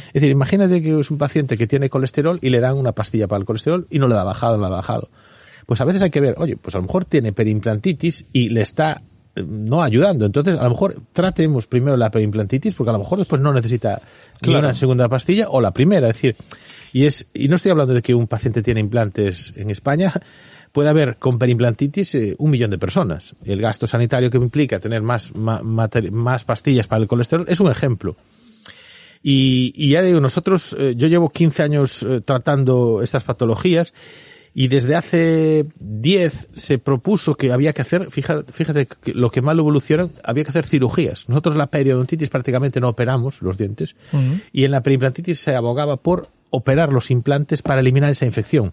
Es 0.09 0.15
decir, 0.15 0.31
imagínate 0.31 0.83
que 0.83 0.99
es 0.99 1.13
un 1.13 1.19
paciente 1.19 1.57
que 1.57 1.69
tiene 1.69 1.89
colesterol 1.89 2.41
y 2.43 2.51
le 2.51 2.59
dan 2.59 2.79
una 2.79 2.91
pastilla 2.91 3.29
para 3.29 3.39
el 3.39 3.45
colesterol 3.45 3.87
y 3.91 4.01
no 4.01 4.09
le 4.09 4.17
da 4.17 4.25
bajado, 4.25 4.57
no 4.57 4.65
le 4.65 4.71
da 4.71 4.77
bajado 4.77 5.09
pues 5.67 5.81
a 5.81 5.85
veces 5.85 6.01
hay 6.03 6.11
que 6.11 6.21
ver, 6.21 6.35
oye, 6.39 6.57
pues 6.57 6.75
a 6.75 6.79
lo 6.79 6.85
mejor 6.85 7.05
tiene 7.05 7.33
perimplantitis 7.33 8.27
y 8.33 8.49
le 8.51 8.63
está 8.63 9.03
eh, 9.35 9.45
no 9.47 9.83
ayudando. 9.83 10.25
Entonces, 10.27 10.59
a 10.59 10.65
lo 10.65 10.71
mejor 10.71 11.01
tratemos 11.13 11.67
primero 11.67 11.97
la 11.97 12.11
perimplantitis 12.11 12.75
porque 12.75 12.91
a 12.91 12.93
lo 12.95 13.01
mejor 13.01 13.19
después 13.19 13.41
no 13.43 13.53
necesita 13.53 14.01
Claro. 14.41 14.59
una 14.61 14.75
segunda 14.75 15.09
pastilla 15.09 15.49
o 15.49 15.61
la 15.61 15.73
primera. 15.73 16.09
Es 16.11 16.15
decir, 16.17 16.37
y 16.93 17.07
es 17.07 17.27
y 17.35 17.49
no 17.49 17.57
estoy 17.57 17.71
hablando 17.73 17.95
de 17.95 18.03
que 18.03 18.15
un 18.15 18.27
paciente 18.27 18.63
tiene 18.63 18.81
implantes 18.81 19.53
en 19.57 19.71
España. 19.71 20.13
Puede 20.73 20.91
haber 20.91 21.17
con 21.17 21.39
perimplantitis 21.39 22.15
eh, 22.17 22.35
un 22.39 22.51
millón 22.51 22.71
de 22.71 22.77
personas. 22.77 23.35
El 23.45 23.63
gasto 23.63 23.87
sanitario 23.87 24.31
que 24.31 24.37
implica 24.37 24.79
tener 24.79 25.01
más, 25.01 25.35
ma- 25.35 25.63
más 25.63 26.45
pastillas 26.45 26.87
para 26.87 27.01
el 27.01 27.09
colesterol 27.09 27.47
es 27.49 27.61
un 27.61 27.71
ejemplo. 27.71 28.15
Y, 29.23 29.73
y 29.75 29.91
ya 29.91 30.03
digo, 30.03 30.21
nosotros, 30.21 30.77
eh, 30.79 30.95
yo 30.97 31.09
llevo 31.09 31.31
15 31.31 31.63
años 31.63 32.03
eh, 32.03 32.21
tratando 32.21 33.01
estas 33.03 33.25
patologías 33.25 33.95
y 34.59 34.69
desde 34.69 34.97
hace 34.97 35.67
10 35.81 36.49
se 36.55 36.79
propuso 36.79 37.35
que 37.35 37.53
había 37.53 37.75
que 37.75 37.83
hacer, 37.83 38.11
fíjate, 38.11 38.51
fíjate 38.51 38.87
que 38.87 39.13
lo 39.13 39.31
que 39.31 39.43
mal 39.43 39.59
evolucionan, 39.59 40.13
había 40.25 40.45
que 40.45 40.49
hacer 40.49 40.65
cirugías. 40.65 41.29
Nosotros 41.29 41.57
la 41.57 41.67
periodontitis 41.67 42.31
prácticamente 42.31 42.81
no 42.81 42.89
operamos 42.89 43.43
los 43.43 43.59
dientes 43.59 43.97
y 44.53 44.65
en 44.65 44.71
la 44.71 44.83
perimplantitis 44.83 45.39
se 45.39 45.55
abogaba 45.55 45.99
por 45.99 46.31
operar 46.49 46.91
los 46.91 47.11
implantes 47.11 47.61
para 47.61 47.81
eliminar 47.81 48.09
esa 48.09 48.25
infección. 48.25 48.73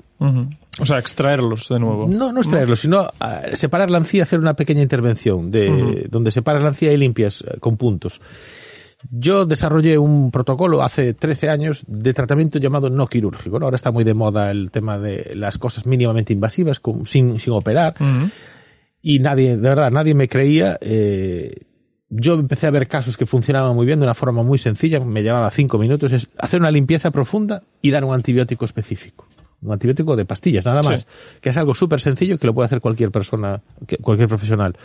O 0.79 0.85
sea, 0.85 0.99
extraerlos 0.99 1.67
de 1.67 1.79
nuevo. 1.79 2.07
No, 2.07 2.31
no 2.31 2.39
extraerlos, 2.39 2.79
sino 2.79 3.09
ah, 3.19 3.41
separar 3.51 3.89
la 3.89 3.97
encía, 3.97 4.23
hacer 4.23 4.39
una 4.39 4.53
pequeña 4.53 4.83
intervención 4.83 5.51
de 5.51 6.07
donde 6.09 6.31
separas 6.31 6.63
la 6.63 6.69
encía 6.69 6.93
y 6.93 6.97
limpias 6.97 7.43
eh, 7.45 7.57
con 7.59 7.75
puntos. 7.75 8.21
Yo 9.11 9.45
desarrollé 9.45 9.97
un 9.97 10.31
protocolo 10.31 10.81
hace 10.81 11.13
13 11.13 11.49
años 11.49 11.83
de 11.87 12.13
tratamiento 12.13 12.59
llamado 12.59 12.89
no 12.89 13.07
quirúrgico. 13.07 13.57
Ahora 13.61 13.75
está 13.75 13.91
muy 13.91 14.03
de 14.03 14.13
moda 14.13 14.51
el 14.51 14.71
tema 14.71 14.97
de 14.97 15.33
las 15.35 15.57
cosas 15.57 15.85
mínimamente 15.85 16.33
invasivas 16.33 16.81
sin, 17.05 17.39
sin 17.39 17.53
operar. 17.53 17.95
Y 19.01 19.19
nadie, 19.19 19.57
de 19.57 19.69
verdad, 19.69 19.91
nadie 19.91 20.13
me 20.13 20.27
creía. 20.27 20.77
Eh, 20.81 21.65
yo 22.09 22.35
empecé 22.35 22.67
a 22.67 22.71
ver 22.71 22.87
casos 22.87 23.17
que 23.17 23.25
funcionaban 23.25 23.75
muy 23.75 23.85
bien 23.85 23.99
de 23.99 24.05
una 24.05 24.13
forma 24.13 24.43
muy 24.43 24.57
sencilla, 24.57 24.99
me 24.99 25.23
llevaba 25.23 25.49
cinco 25.49 25.77
minutos, 25.79 26.11
es 26.11 26.27
hacer 26.37 26.59
una 26.59 26.69
limpieza 26.69 27.11
profunda 27.11 27.63
y 27.81 27.89
dar 27.89 28.05
un 28.05 28.13
antibiótico 28.13 28.65
específico. 28.65 29.27
Un 29.61 29.73
antibiótico 29.73 30.15
de 30.15 30.25
pastillas, 30.25 30.65
nada 30.65 30.81
más. 30.83 31.07
Que 31.41 31.49
es 31.49 31.57
algo 31.57 31.73
súper 31.73 32.01
sencillo 32.01 32.37
que 32.37 32.45
lo 32.45 32.53
puede 32.53 32.67
hacer 32.67 32.81
cualquier 32.81 33.11
persona, 33.11 33.61
cualquier 34.01 34.27
profesional. 34.27 34.75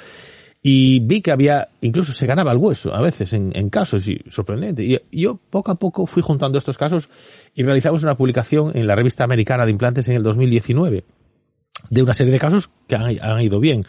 Y 0.63 1.01
vi 1.01 1.21
que 1.21 1.31
había, 1.31 1.69
incluso 1.81 2.13
se 2.13 2.27
ganaba 2.27 2.53
el 2.53 2.59
hueso 2.59 2.95
a 2.95 3.01
veces 3.01 3.33
en, 3.33 3.71
casos, 3.71 4.09
y 4.09 4.21
sorprendente. 4.29 4.85
Y 4.85 4.99
yo 5.13 5.39
poco 5.51 5.71
a 5.71 5.77
poco 5.77 6.07
fui 6.07 6.23
juntando 6.23 6.59
estos 6.59 6.77
casos 6.77 7.09
y 7.55 7.63
realizamos 7.63 8.03
una 8.03 8.17
publicación 8.17 8.73
en 8.75 8.87
la 8.87 8.97
revista 8.97 9.25
americana 9.25 9.65
de 9.65 9.71
implantes 9.71 10.09
en 10.09 10.17
el 10.17 10.23
2019 10.23 11.05
de 11.91 12.03
una 12.03 12.13
serie 12.13 12.33
de 12.33 12.41
casos 12.41 12.71
que 12.89 12.97
han 12.97 13.41
ido 13.41 13.61
bien 13.61 13.85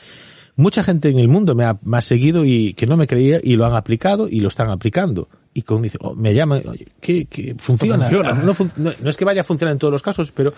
mucha 0.60 0.84
gente 0.84 1.10
en 1.10 1.20
el 1.20 1.30
mundo 1.30 1.56
me 1.56 1.64
ha, 1.64 2.02
seguido 2.02 2.44
y 2.44 2.74
que 2.74 2.86
no 2.86 2.98
me 2.98 3.08
creía 3.08 3.40
y 3.42 3.56
lo 3.56 3.66
han 3.66 3.76
aplicado 3.76 4.28
y 4.28 4.42
lo 4.42 4.50
están 4.50 4.70
aplicando. 4.70 5.30
Y 5.54 5.62
con, 5.62 5.82
dice, 5.82 5.98
oh, 6.02 6.16
me 6.16 6.34
llaman, 6.34 6.62
oye, 6.68 6.86
¿qué, 7.00 7.56
funciona? 7.58 8.10
No, 8.10 9.10
es 9.10 9.18
que 9.18 9.26
vaya 9.26 9.42
a 9.42 9.44
funcionar 9.46 9.72
en 9.72 9.80
todos 9.80 9.92
los 9.92 10.04
casos, 10.04 10.34
pero 10.34 10.54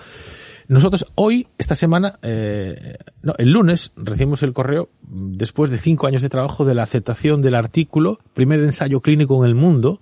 nosotros 0.68 1.06
hoy, 1.16 1.48
esta 1.58 1.76
semana, 1.76 2.20
eh, 2.22 2.98
no, 3.22 3.34
el 3.38 3.52
lunes, 3.52 3.92
recibimos 3.96 4.44
el 4.44 4.54
correo, 4.54 4.90
después 5.02 5.70
de 5.72 5.78
cinco 5.78 6.08
años 6.08 6.22
de 6.22 6.30
trabajo, 6.30 6.66
de 6.66 6.76
la 6.76 6.84
aceptación 6.84 7.42
del 7.42 7.56
artículo, 7.56 8.20
primer 8.34 8.60
ensayo 8.60 9.02
clínico 9.02 9.44
en 9.44 9.50
el 9.50 9.56
mundo, 9.56 10.02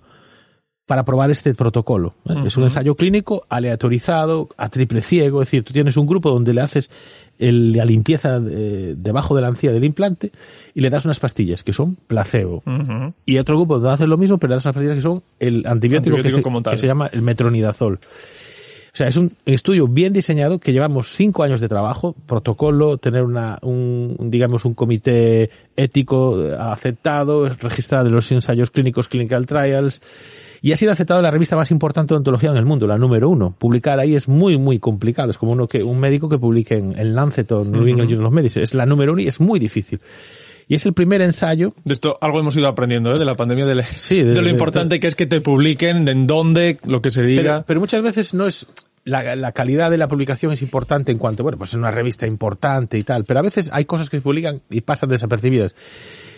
para 0.90 1.04
probar 1.04 1.30
este 1.30 1.54
protocolo. 1.54 2.14
¿eh? 2.28 2.34
Es 2.46 2.56
un 2.56 2.64
ensayo 2.64 2.96
clínico 2.96 3.46
aleatorizado, 3.48 4.48
a 4.56 4.70
triple 4.70 5.02
ciego, 5.02 5.40
es 5.40 5.46
decir, 5.46 5.62
tú 5.62 5.72
tienes 5.72 5.96
un 5.96 6.04
grupo 6.04 6.32
donde 6.32 6.52
le 6.52 6.62
haces 6.62 6.90
la 7.38 7.84
limpieza 7.84 8.40
debajo 8.40 9.36
de 9.36 9.40
la 9.40 9.48
encía 9.48 9.72
del 9.72 9.84
implante 9.84 10.32
y 10.74 10.80
le 10.80 10.90
das 10.90 11.04
unas 11.04 11.20
pastillas 11.20 11.62
que 11.62 11.72
son 11.72 11.94
placebo. 11.94 12.64
Y 13.24 13.38
otro 13.38 13.56
grupo 13.56 13.74
donde 13.74 13.90
haces 13.94 14.08
lo 14.08 14.18
mismo, 14.18 14.38
pero 14.38 14.50
le 14.50 14.56
das 14.56 14.64
unas 14.66 14.74
pastillas 14.74 14.96
que 14.96 15.02
son 15.02 15.22
el 15.38 15.64
antibiótico, 15.64 16.16
que, 16.16 16.76
se, 16.76 16.86
llama 16.88 17.06
el 17.06 17.22
metronidazol. 17.22 18.00
O 18.92 18.96
sea, 18.96 19.06
es 19.06 19.16
un 19.16 19.32
estudio 19.46 19.86
bien 19.86 20.12
diseñado 20.12 20.58
que 20.58 20.72
llevamos 20.72 21.12
cinco 21.14 21.42
años 21.42 21.60
de 21.60 21.68
trabajo, 21.68 22.14
protocolo, 22.26 22.98
tener 22.98 23.22
una, 23.22 23.58
un, 23.62 24.16
digamos, 24.30 24.64
un 24.64 24.74
comité 24.74 25.50
ético 25.76 26.36
aceptado, 26.58 27.48
registrado 27.48 28.08
en 28.08 28.14
los 28.14 28.30
ensayos 28.32 28.70
clínicos, 28.70 29.08
clinical 29.08 29.46
trials, 29.46 30.02
y 30.62 30.72
ha 30.72 30.76
sido 30.76 30.92
aceptado 30.92 31.20
en 31.20 31.24
la 31.24 31.30
revista 31.30 31.56
más 31.56 31.70
importante 31.70 32.08
de 32.08 32.16
odontología 32.16 32.50
en 32.50 32.56
el 32.56 32.66
mundo, 32.66 32.86
la 32.86 32.98
número 32.98 33.30
uno. 33.30 33.54
Publicar 33.56 33.98
ahí 33.98 34.14
es 34.14 34.28
muy, 34.28 34.58
muy 34.58 34.78
complicado. 34.78 35.30
Es 35.30 35.38
como 35.38 35.52
uno 35.52 35.66
que, 35.68 35.82
un 35.82 35.98
médico 35.98 36.28
que 36.28 36.38
publique 36.38 36.76
en, 36.76 36.98
el 36.98 37.14
Lancet 37.14 37.50
o 37.52 37.64
New 37.64 37.86
England 37.86 38.10
Journal 38.10 38.26
of 38.26 38.34
Medicine. 38.34 38.62
Es 38.62 38.74
la 38.74 38.84
número 38.84 39.12
uno 39.12 39.22
y 39.22 39.26
es 39.26 39.40
muy 39.40 39.58
difícil. 39.58 40.00
Y 40.70 40.76
es 40.76 40.86
el 40.86 40.92
primer 40.92 41.20
ensayo. 41.20 41.74
De 41.82 41.92
esto 41.92 42.16
algo 42.20 42.38
hemos 42.38 42.54
ido 42.54 42.68
aprendiendo, 42.68 43.12
¿eh? 43.12 43.18
De 43.18 43.24
la 43.24 43.34
pandemia, 43.34 43.66
de, 43.66 43.74
de, 43.74 44.40
lo 44.40 44.48
importante 44.48 45.00
que 45.00 45.08
es 45.08 45.16
que 45.16 45.26
te 45.26 45.40
publiquen, 45.40 46.06
en 46.06 46.28
dónde, 46.28 46.78
lo 46.84 47.02
que 47.02 47.10
se 47.10 47.24
diga. 47.24 47.64
Pero, 47.66 47.80
muchas 47.80 48.02
veces 48.02 48.34
no 48.34 48.46
es, 48.46 48.68
la, 49.02 49.34
la, 49.34 49.50
calidad 49.50 49.90
de 49.90 49.98
la 49.98 50.06
publicación 50.06 50.52
es 50.52 50.62
importante 50.62 51.10
en 51.10 51.18
cuanto, 51.18 51.42
bueno, 51.42 51.58
pues 51.58 51.70
es 51.70 51.74
una 51.74 51.90
revista 51.90 52.24
importante 52.24 52.98
y 52.98 53.02
tal, 53.02 53.24
pero 53.24 53.40
a 53.40 53.42
veces 53.42 53.68
hay 53.72 53.84
cosas 53.84 54.10
que 54.10 54.18
se 54.18 54.20
publican 54.22 54.62
y 54.70 54.82
pasan 54.82 55.08
desapercibidas. 55.08 55.74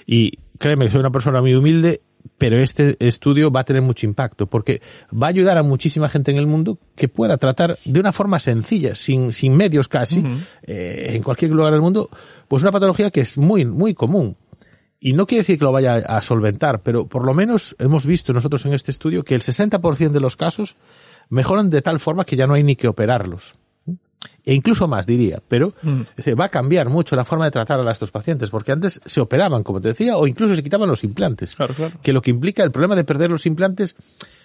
Y 0.07 0.39
créeme, 0.59 0.91
soy 0.91 1.01
una 1.01 1.11
persona 1.11 1.43
muy 1.43 1.55
humilde 1.55 2.01
pero 2.39 2.61
este 2.61 2.97
estudio 2.99 3.51
va 3.51 3.61
a 3.61 3.65
tener 3.65 3.83
mucho 3.83 4.07
impacto 4.07 4.47
porque 4.47 4.81
va 5.13 5.27
a 5.27 5.31
ayudar 5.31 5.59
a 5.59 5.63
muchísima 5.63 6.09
gente 6.09 6.31
en 6.31 6.39
el 6.39 6.47
mundo 6.47 6.79
que 6.97 7.09
pueda 7.09 7.37
tratar 7.37 7.79
de 7.85 8.01
una 8.01 8.13
forma 8.13 8.39
sencilla, 8.39 8.95
sin, 8.95 9.33
sin 9.33 9.57
medios 9.57 9.89
casi, 9.89 10.25
eh, 10.63 11.13
en 11.15 11.23
cualquier 11.23 11.53
lugar 11.53 11.73
del 11.73 11.83
mundo, 11.83 12.09
pues 12.49 12.63
una 12.63 12.73
patología 12.73 13.11
que 13.11 13.21
es 13.21 13.39
muy, 13.39 13.65
muy 13.65 13.95
común. 13.95 14.37
Y 14.99 15.15
no 15.15 15.27
quiere 15.27 15.43
decir 15.43 15.59
que 15.59 15.65
lo 15.65 15.73
vaya 15.73 15.97
a 15.97 16.23
solventar, 16.23 16.83
pero 16.83 17.07
por 17.07 17.25
lo 17.25 17.35
menos 17.35 17.75
hemos 17.79 18.07
visto 18.07 18.33
nosotros 18.33 18.65
en 18.67 18.75
este 18.75 18.93
estudio 18.93 19.25
que 19.25 19.35
el 19.35 19.41
60% 19.41 20.11
de 20.11 20.21
los 20.21 20.37
casos 20.37 20.77
mejoran 21.29 21.71
de 21.71 21.83
tal 21.83 21.99
forma 21.99 22.25
que 22.25 22.37
ya 22.37 22.47
no 22.47 22.55
hay 22.55 22.63
ni 22.63 22.77
que 22.77 22.89
operarlos 22.89 23.55
e 24.45 24.55
incluso 24.55 24.89
más 24.89 25.07
diría, 25.07 25.43
pero 25.47 25.75
mm. 25.83 26.03
va 26.39 26.47
a 26.47 26.49
cambiar 26.49 26.89
mucho 26.89 27.17
la 27.17 27.25
forma 27.25 27.45
de 27.45 27.51
tratar 27.51 27.81
a 27.81 27.93
estos 27.93 28.11
pacientes, 28.11 28.51
porque 28.51 28.73
antes 28.73 29.01
se 29.05 29.21
operaban, 29.21 29.63
como 29.63 29.81
te 29.81 29.89
decía, 29.89 30.17
o 30.17 30.27
incluso 30.27 30.57
se 30.57 30.63
quitaban 30.63 30.89
los 30.89 31.05
implantes, 31.05 31.57
que 32.03 32.13
lo 32.13 32.23
que 32.23 32.31
implica 32.31 32.63
el 32.63 32.71
problema 32.71 32.97
de 32.97 33.05
perder 33.05 33.31
los 33.31 33.47
implantes, 33.47 33.95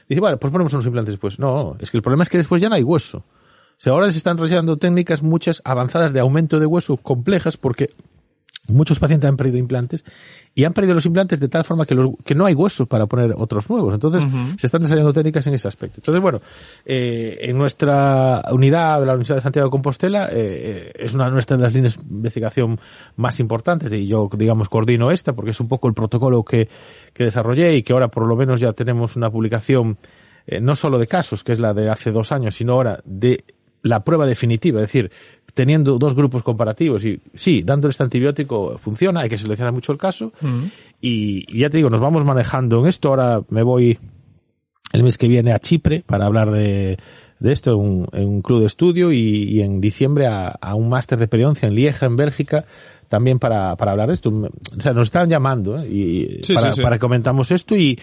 dice, 0.08 0.22
bueno, 0.22 0.38
pues 0.38 0.52
ponemos 0.52 0.74
unos 0.74 0.86
implantes 0.86 1.14
después. 1.14 1.40
No, 1.40 1.76
es 1.80 1.92
que 1.92 1.98
el 1.98 2.04
problema 2.04 2.24
es 2.24 2.30
que 2.30 2.38
después 2.38 2.62
ya 2.62 2.70
no 2.70 2.76
hay 2.76 2.84
hueso. 2.84 3.20
O 3.20 3.80
sea, 3.80 3.94
ahora 3.94 4.12
se 4.12 4.18
están 4.18 4.38
desarrollando 4.38 4.78
técnicas 4.78 5.22
muchas 5.22 5.62
avanzadas 5.64 6.12
de 6.12 6.20
aumento 6.20 6.60
de 6.60 6.66
hueso 6.66 6.98
complejas 6.98 7.58
porque 7.58 7.92
muchos 8.68 9.00
pacientes 9.00 9.30
han 9.30 9.38
perdido 9.38 9.58
implantes 9.58 10.04
y 10.54 10.64
han 10.64 10.74
perdido 10.74 10.96
los 10.96 11.06
implantes 11.06 11.40
de 11.40 11.48
tal 11.48 11.64
forma 11.64 11.86
que, 11.86 11.96
los, 11.96 12.12
que 12.26 12.36
no 12.36 12.46
hay 12.46 12.54
hueso 12.54 12.86
para 12.86 13.06
poner 13.06 13.34
otros 13.38 13.70
nuevos. 13.70 13.94
Entonces, 13.94 14.24
se 14.58 14.68
están 14.68 14.82
desarrollando 14.82 15.14
técnicas 15.14 15.46
en 15.48 15.54
ese 15.54 15.68
aspecto. 15.68 15.98
Entonces, 16.00 16.22
bueno, 16.22 16.42
eh, 16.86 17.38
en 17.42 17.58
nuestra 17.58 18.44
unidad, 18.52 19.06
la 19.06 19.14
Universidad 19.14 19.38
de 19.38 19.42
Santiago 19.42 19.68
de 19.68 19.72
Compostela, 19.72 20.30
eh, 20.32 20.92
es 20.96 21.14
una 21.14 21.30
nuestra 21.30 21.58
de 21.58 21.64
las 21.64 21.74
líneas 21.74 21.98
de 21.98 22.04
investigación 22.16 22.80
más 23.16 23.40
importantes 23.40 23.92
y 23.94 24.08
yo, 24.08 24.30
digamos, 24.36 24.70
coordino 24.70 25.12
esta 25.12 25.34
porque 25.34 25.52
es 25.52 25.60
un 25.60 25.68
poco 25.68 25.88
el 25.88 25.94
protocolo 25.94 26.44
que, 26.44 26.70
que 27.14 27.24
desarrollé 27.26 27.76
y 27.76 27.84
que 27.84 27.94
ahora 27.94 28.08
por 28.08 28.28
lo 28.28 28.36
menos 28.36 28.60
ya 28.60 28.74
tenemos 28.74 29.16
una 29.16 29.30
publicación 29.30 29.98
eh, 30.48 30.62
no 30.62 30.76
solo 30.76 30.98
de 30.98 31.08
casos, 31.08 31.44
que 31.44 31.52
es 31.52 31.60
la 31.60 31.74
de 31.74 31.90
hace 31.90 32.12
dos 32.12 32.32
años, 32.32 32.56
sino 32.56 32.74
ahora 32.74 33.02
de 33.04 33.44
la 33.84 34.04
prueba 34.04 34.26
definitiva, 34.26 34.80
es 34.80 34.88
decir, 34.88 35.12
teniendo 35.58 35.98
dos 35.98 36.14
grupos 36.14 36.44
comparativos 36.44 37.04
y 37.04 37.20
sí, 37.34 37.64
dándole 37.66 37.90
este 37.90 38.04
antibiótico 38.04 38.78
funciona, 38.78 39.22
hay 39.22 39.30
que 39.30 39.40
seleccionar 39.40 39.74
mucho 39.74 39.92
el 39.92 39.98
caso 39.98 40.32
y, 41.02 41.60
ya 41.60 41.72
te 41.72 41.78
digo, 41.78 41.90
nos 41.90 42.00
vamos 42.00 42.24
manejando 42.24 42.80
en 42.80 42.86
esto. 42.86 43.10
Ahora 43.10 43.42
me 43.50 43.64
voy 43.64 43.98
el 44.94 45.02
mes 45.02 45.18
que 45.18 45.28
viene 45.28 45.54
a 45.54 45.60
Chipre 45.60 46.04
para 46.06 46.28
hablar 46.28 46.52
de, 46.52 47.00
de 47.40 47.52
esto 47.52 47.72
en 47.74 48.28
un, 48.28 48.42
club 48.44 48.60
de 48.60 48.68
estudio 48.68 49.12
y, 49.12 49.60
en 49.62 49.82
diciembre 49.82 50.28
a, 50.28 50.76
un 50.76 50.90
máster 50.90 51.18
de 51.18 51.28
periodoncia 51.28 51.68
en 51.68 51.74
Lieja, 51.74 52.06
en 52.06 52.18
Bélgica, 52.18 52.66
también 53.08 53.40
para, 53.40 53.76
para 53.78 53.94
hablar 53.94 54.10
de 54.10 54.14
esto. 54.14 54.30
O 54.30 54.80
sea, 54.80 54.94
nos 54.94 55.08
están 55.08 55.28
llamando 55.28 55.82
¿eh? 55.82 55.88
y 55.90 56.54
para, 56.54 56.72
para 56.84 56.96
que 56.98 57.00
comentamos 57.00 57.50
esto 57.50 57.76
y, 57.76 57.98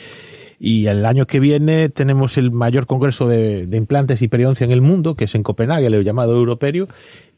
y 0.59 0.87
el 0.87 1.05
año 1.05 1.27
que 1.27 1.41
viene 1.41 1.89
tenemos 1.89 2.37
el 2.37 2.51
mayor 2.51 2.87
congreso 2.87 3.29
de, 3.29 3.67
de, 3.67 3.77
implantes 3.77 4.23
y 4.23 4.29
periodoncia 4.29 4.65
en 4.65 4.71
el 4.71 4.81
mundo, 4.81 5.15
que 5.15 5.25
es 5.25 5.35
en 5.35 5.43
Copenhague, 5.43 5.87
el 5.87 6.05
llamado 6.05 6.35
Europerio, 6.35 6.89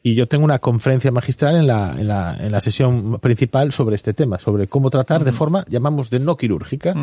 y 0.06 0.14
yo 0.14 0.28
tengo 0.28 0.44
una 0.44 0.60
conferencia 0.60 1.10
magistral 1.10 1.56
en 1.56 1.66
la, 1.66 1.96
en 1.98 2.06
la, 2.06 2.36
en 2.38 2.52
la 2.52 2.60
sesión 2.60 3.18
principal 3.18 3.72
sobre 3.72 3.96
este 3.96 4.14
tema, 4.14 4.38
sobre 4.38 4.68
cómo 4.68 4.88
tratar 4.88 5.24
de 5.24 5.32
forma, 5.32 5.64
llamamos, 5.68 6.10
de 6.10 6.20
no 6.20 6.36
quirúrgica. 6.36 6.94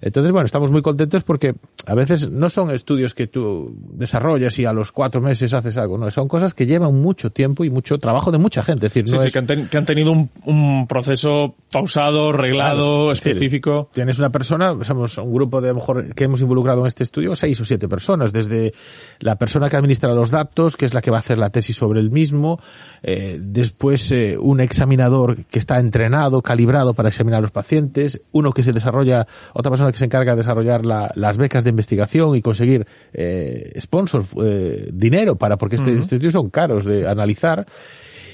Entonces, 0.00 0.32
bueno, 0.32 0.46
estamos 0.46 0.70
muy 0.70 0.80
contentos 0.80 1.22
porque 1.22 1.54
a 1.86 1.94
veces 1.94 2.30
no 2.30 2.48
son 2.48 2.70
estudios 2.70 3.12
que 3.12 3.26
tú 3.26 3.76
desarrollas 3.92 4.58
y 4.58 4.64
a 4.64 4.72
los 4.72 4.90
cuatro 4.90 5.20
meses 5.20 5.52
haces 5.52 5.76
algo, 5.76 5.98
no, 5.98 6.10
son 6.10 6.28
cosas 6.28 6.54
que 6.54 6.64
llevan 6.64 6.98
mucho 6.98 7.28
tiempo 7.28 7.62
y 7.62 7.68
mucho 7.68 7.98
trabajo 7.98 8.30
de 8.30 8.38
mucha 8.38 8.62
gente. 8.62 8.86
decir, 8.86 9.06
sí, 9.06 9.18
sí, 9.18 9.30
que, 9.30 9.76
han 9.76 9.84
tenido 9.84 10.10
un, 10.10 10.30
un, 10.46 10.86
proceso 10.86 11.56
pausado, 11.70 12.32
reglado, 12.32 13.12
específico. 13.12 13.90
tienes 13.92 14.18
una 14.18 14.30
persona, 14.30 14.74
somos 14.82 15.18
un 15.18 15.30
grupo 15.30 15.39
de, 15.46 15.68
a 15.68 15.72
lo 15.72 15.76
mejor, 15.76 16.14
que 16.14 16.24
hemos 16.24 16.40
involucrado 16.42 16.80
en 16.80 16.86
este 16.86 17.04
estudio, 17.04 17.34
seis 17.36 17.60
o 17.60 17.64
siete 17.64 17.88
personas, 17.88 18.32
desde 18.32 18.74
la 19.18 19.36
persona 19.36 19.70
que 19.70 19.76
administra 19.76 20.12
los 20.12 20.30
datos, 20.30 20.76
que 20.76 20.86
es 20.86 20.94
la 20.94 21.00
que 21.00 21.10
va 21.10 21.18
a 21.18 21.20
hacer 21.20 21.38
la 21.38 21.50
tesis 21.50 21.76
sobre 21.76 22.00
el 22.00 22.10
mismo, 22.10 22.60
eh, 23.02 23.38
después 23.40 24.10
eh, 24.12 24.36
un 24.38 24.60
examinador 24.60 25.44
que 25.44 25.58
está 25.58 25.78
entrenado, 25.78 26.42
calibrado 26.42 26.94
para 26.94 27.08
examinar 27.08 27.38
a 27.38 27.42
los 27.42 27.50
pacientes, 27.50 28.20
uno 28.32 28.52
que 28.52 28.62
se 28.62 28.72
desarrolla, 28.72 29.26
otra 29.54 29.70
persona 29.70 29.92
que 29.92 29.98
se 29.98 30.04
encarga 30.04 30.32
de 30.32 30.38
desarrollar 30.38 30.84
las 30.84 31.36
becas 31.36 31.64
de 31.64 31.70
investigación 31.70 32.34
y 32.36 32.42
conseguir 32.42 32.86
eh, 33.12 33.78
sponsors, 33.80 34.34
eh, 34.42 34.90
dinero 34.92 35.36
para, 35.36 35.56
porque 35.56 35.76
este, 35.76 35.90
estos 35.92 36.12
estudios 36.12 36.32
son 36.32 36.50
caros 36.50 36.84
de 36.84 37.08
analizar. 37.08 37.66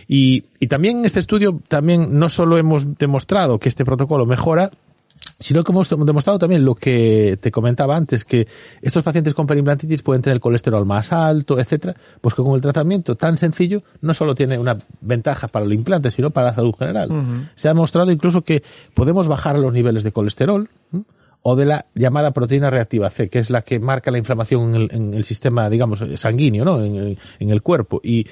Y, 0.08 0.44
y 0.60 0.68
también 0.68 0.98
en 0.98 1.04
este 1.04 1.18
estudio 1.18 1.60
también 1.68 2.18
no 2.18 2.28
solo 2.28 2.58
hemos 2.58 2.96
demostrado 2.96 3.58
que 3.58 3.68
este 3.68 3.84
protocolo 3.84 4.24
mejora, 4.24 4.70
sino 5.38 5.62
que 5.64 5.72
hemos 5.72 5.88
demostrado 5.88 6.38
también 6.38 6.64
lo 6.64 6.74
que 6.74 7.38
te 7.40 7.50
comentaba 7.50 7.96
antes, 7.96 8.24
que 8.24 8.46
estos 8.80 9.02
pacientes 9.02 9.34
con 9.34 9.46
perimplantitis 9.46 10.02
pueden 10.02 10.22
tener 10.22 10.36
el 10.36 10.40
colesterol 10.40 10.86
más 10.86 11.12
alto, 11.12 11.58
etcétera, 11.58 11.94
pues 12.20 12.34
que 12.34 12.42
con 12.42 12.54
el 12.54 12.60
tratamiento 12.60 13.16
tan 13.16 13.36
sencillo 13.36 13.82
no 14.00 14.14
solo 14.14 14.34
tiene 14.34 14.58
una 14.58 14.78
ventaja 15.00 15.48
para 15.48 15.66
el 15.66 15.72
implante, 15.72 16.10
sino 16.10 16.30
para 16.30 16.48
la 16.48 16.54
salud 16.54 16.74
general. 16.78 17.50
Se 17.54 17.68
ha 17.68 17.72
demostrado 17.72 18.10
incluso 18.10 18.42
que 18.42 18.62
podemos 18.94 19.28
bajar 19.28 19.58
los 19.58 19.72
niveles 19.72 20.04
de 20.04 20.12
colesterol, 20.12 20.68
o 21.48 21.54
de 21.54 21.64
la 21.64 21.86
llamada 21.94 22.32
proteína 22.32 22.70
reactiva 22.70 23.08
C, 23.08 23.28
que 23.28 23.38
es 23.38 23.50
la 23.50 23.62
que 23.62 23.78
marca 23.78 24.10
la 24.10 24.18
inflamación 24.18 24.90
en 24.90 25.14
el, 25.14 25.22
sistema, 25.22 25.70
digamos, 25.70 26.04
sanguíneo, 26.16 26.64
¿no? 26.64 26.82
En, 26.82 27.16
el 27.38 27.62
cuerpo. 27.62 28.00
Y, 28.02 28.26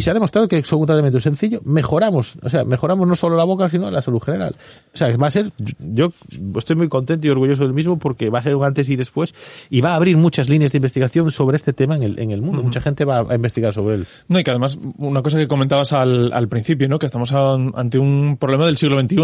se 0.00 0.10
ha 0.10 0.14
demostrado 0.14 0.48
que 0.48 0.60
con 0.64 0.80
un 0.80 0.86
tratamiento 0.86 1.20
sencillo 1.20 1.60
mejoramos, 1.64 2.36
o 2.42 2.48
sea, 2.50 2.64
mejoramos 2.64 3.06
no 3.06 3.14
solo 3.14 3.36
la 3.36 3.44
boca, 3.44 3.68
sino 3.68 3.88
la 3.88 4.02
salud 4.02 4.20
general. 4.20 4.56
O 4.92 4.96
sea, 4.96 5.16
va 5.16 5.28
a 5.28 5.30
ser, 5.30 5.52
yo 5.78 6.08
estoy 6.56 6.74
muy 6.74 6.88
contento 6.88 7.28
y 7.28 7.30
orgulloso 7.30 7.62
del 7.62 7.72
mismo 7.72 8.00
porque 8.00 8.30
va 8.30 8.40
a 8.40 8.42
ser 8.42 8.56
un 8.56 8.64
antes 8.64 8.88
y 8.88 8.96
después 8.96 9.32
y 9.70 9.80
va 9.80 9.92
a 9.92 9.94
abrir 9.94 10.16
muchas 10.16 10.48
líneas 10.48 10.72
de 10.72 10.78
investigación 10.78 11.30
sobre 11.30 11.58
este 11.58 11.72
tema 11.72 11.94
en 11.94 12.02
el, 12.02 12.18
en 12.18 12.32
el 12.32 12.42
mundo. 12.42 12.64
Mucha 12.64 12.80
gente 12.80 13.04
va 13.04 13.18
a 13.20 13.34
investigar 13.36 13.74
sobre 13.74 13.94
él. 13.94 14.06
No, 14.26 14.40
y 14.40 14.42
que 14.42 14.50
además, 14.50 14.76
una 14.98 15.22
cosa 15.22 15.38
que 15.38 15.46
comentabas 15.46 15.92
al, 15.92 16.32
al 16.32 16.48
principio, 16.48 16.88
¿no? 16.88 16.98
Que 16.98 17.06
estamos 17.06 17.32
ante 17.32 18.00
un 18.00 18.38
problema 18.40 18.66
del 18.66 18.76
siglo 18.76 19.00
XXI, 19.00 19.16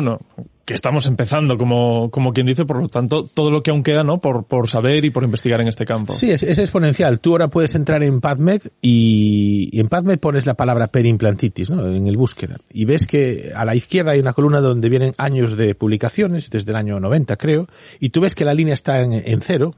que 0.65 0.75
estamos 0.75 1.07
empezando, 1.07 1.59
como, 1.59 2.11
como 2.11 2.33
quien 2.33 2.47
dice, 2.47 2.65
por 2.65 2.81
lo 2.81 2.89
tanto, 2.89 3.29
todo 3.35 3.51
lo 3.51 3.63
que 3.63 3.71
aún 3.71 3.83
queda, 3.83 4.05
¿no? 4.05 4.21
Por, 4.21 4.45
por 4.45 4.69
saber 4.69 5.05
y 5.05 5.11
por 5.11 5.25
investigar 5.25 5.61
en 5.61 5.69
este 5.69 5.85
campo. 5.85 6.13
Sí, 6.13 6.31
es, 6.31 6.43
es 6.43 6.59
exponencial. 6.59 7.21
Tú 7.21 7.33
ahora 7.33 7.49
puedes 7.49 7.75
entrar 7.75 8.03
en 8.03 8.21
PubMed 8.21 8.63
y, 8.81 9.71
y, 9.73 9.81
en 9.81 9.89
PubMed 9.89 10.19
pones 10.19 10.47
la 10.47 10.55
palabra 10.55 10.89
perimplantitis, 10.89 11.71
¿no? 11.71 11.87
En 11.87 12.07
el 12.07 12.17
búsqueda. 12.17 12.59
Y 12.71 12.85
ves 12.85 13.07
que 13.07 13.53
a 13.55 13.65
la 13.65 13.75
izquierda 13.75 14.13
hay 14.13 14.21
una 14.21 14.33
columna 14.33 14.61
donde 14.61 14.89
vienen 14.89 15.15
años 15.19 15.57
de 15.57 15.75
publicaciones, 15.75 16.51
desde 16.51 16.71
el 16.71 16.77
año 16.77 17.01
90 17.01 17.37
creo, 17.37 17.69
y 18.01 18.11
tú 18.11 18.21
ves 18.21 18.35
que 18.35 18.45
la 18.45 18.55
línea 18.55 18.75
está 18.75 19.01
en, 19.01 19.13
en 19.13 19.41
cero, 19.41 19.75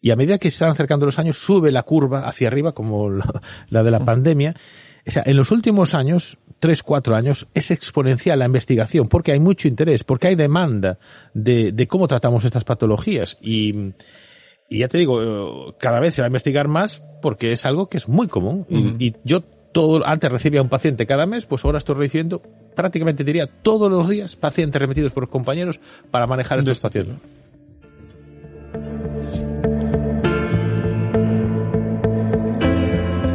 y 0.00 0.10
a 0.10 0.16
medida 0.16 0.38
que 0.38 0.50
se 0.50 0.56
están 0.56 0.70
acercando 0.70 1.06
los 1.06 1.18
años 1.18 1.38
sube 1.38 1.70
la 1.70 1.84
curva 1.84 2.26
hacia 2.28 2.48
arriba 2.48 2.72
como 2.72 3.08
la, 3.08 3.24
la 3.68 3.82
de 3.82 3.90
la 3.90 4.00
pandemia. 4.00 4.56
O 5.06 5.10
sea, 5.10 5.22
en 5.26 5.36
los 5.36 5.50
últimos 5.50 5.94
años 5.94 6.38
tres, 6.62 6.84
cuatro 6.84 7.16
años, 7.16 7.48
es 7.54 7.72
exponencial 7.72 8.38
la 8.38 8.46
investigación, 8.46 9.08
porque 9.08 9.32
hay 9.32 9.40
mucho 9.40 9.66
interés, 9.66 10.04
porque 10.04 10.28
hay 10.28 10.36
demanda 10.36 10.98
de, 11.34 11.72
de 11.72 11.88
cómo 11.88 12.06
tratamos 12.06 12.44
estas 12.44 12.62
patologías. 12.62 13.36
Y, 13.40 13.94
y, 14.68 14.78
ya 14.78 14.86
te 14.86 14.98
digo, 14.98 15.74
cada 15.80 15.98
vez 15.98 16.14
se 16.14 16.22
va 16.22 16.26
a 16.26 16.28
investigar 16.28 16.68
más 16.68 17.02
porque 17.20 17.50
es 17.50 17.66
algo 17.66 17.88
que 17.88 17.98
es 17.98 18.08
muy 18.08 18.28
común. 18.28 18.64
y, 18.68 19.08
y, 19.08 19.16
yo 19.24 19.40
todo, 19.40 20.06
antes 20.06 20.30
recibía 20.30 20.62
un 20.62 20.68
paciente 20.68 21.04
cada 21.04 21.26
mes, 21.26 21.46
pues 21.46 21.64
ahora 21.64 21.78
estoy 21.78 21.96
recibiendo 21.96 22.42
prácticamente 22.76 23.24
diría 23.24 23.46
todos 23.46 23.90
los 23.90 24.08
días 24.08 24.36
pacientes 24.36 24.80
remitidos 24.80 25.12
por 25.12 25.28
compañeros 25.28 25.80
para 26.10 26.26
manejar 26.26 26.60
estos 26.60 26.80
pacientes. 26.80 27.16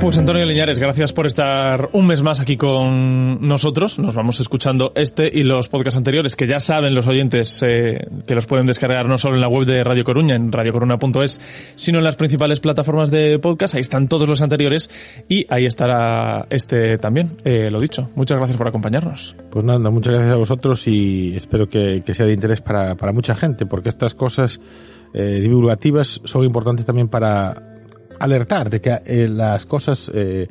Pues 0.07 0.17
Antonio 0.17 0.45
Liñares, 0.45 0.79
gracias 0.79 1.11
por 1.11 1.27
estar 1.27 1.89
un 1.91 2.07
mes 2.07 2.23
más 2.23 2.39
aquí 2.39 2.55
con 2.55 3.45
nosotros. 3.45 3.99
Nos 3.99 4.15
vamos 4.15 4.39
escuchando 4.39 4.93
este 4.95 5.29
y 5.29 5.43
los 5.43 5.67
podcasts 5.67 5.97
anteriores 5.97 6.37
que 6.37 6.47
ya 6.47 6.61
saben 6.61 6.95
los 6.95 7.07
oyentes 7.07 7.61
eh, 7.61 8.07
que 8.25 8.33
los 8.33 8.45
pueden 8.45 8.67
descargar 8.67 9.09
no 9.09 9.17
solo 9.17 9.35
en 9.35 9.41
la 9.41 9.49
web 9.49 9.65
de 9.65 9.83
Radio 9.83 10.05
Coruña, 10.05 10.35
en 10.35 10.49
radiocoruna.es, 10.49 11.41
sino 11.75 11.97
en 11.97 12.05
las 12.05 12.15
principales 12.15 12.61
plataformas 12.61 13.11
de 13.11 13.37
podcast. 13.39 13.75
Ahí 13.75 13.81
están 13.81 14.07
todos 14.07 14.29
los 14.29 14.41
anteriores 14.41 14.89
y 15.27 15.45
ahí 15.49 15.65
estará 15.65 16.47
este 16.51 16.97
también. 16.99 17.41
Eh, 17.43 17.69
lo 17.69 17.81
dicho, 17.81 18.09
muchas 18.15 18.37
gracias 18.37 18.57
por 18.57 18.69
acompañarnos. 18.69 19.35
Pues 19.51 19.65
nada, 19.65 19.89
muchas 19.89 20.13
gracias 20.13 20.33
a 20.33 20.37
vosotros 20.37 20.87
y 20.87 21.35
espero 21.35 21.67
que, 21.67 22.01
sea 22.13 22.25
de 22.25 22.31
interés 22.31 22.61
para, 22.61 22.95
para 22.95 23.11
mucha 23.11 23.35
gente 23.35 23.65
porque 23.65 23.89
estas 23.89 24.13
cosas 24.13 24.61
eh, 25.13 25.41
divulgativas 25.41 26.21
son 26.23 26.45
importantes 26.45 26.85
también 26.85 27.09
para 27.09 27.66
alertar 28.19 28.69
de 28.69 28.81
que 28.81 29.01
eh, 29.05 29.27
las 29.27 29.65
cosas, 29.65 30.11
eh, 30.13 30.47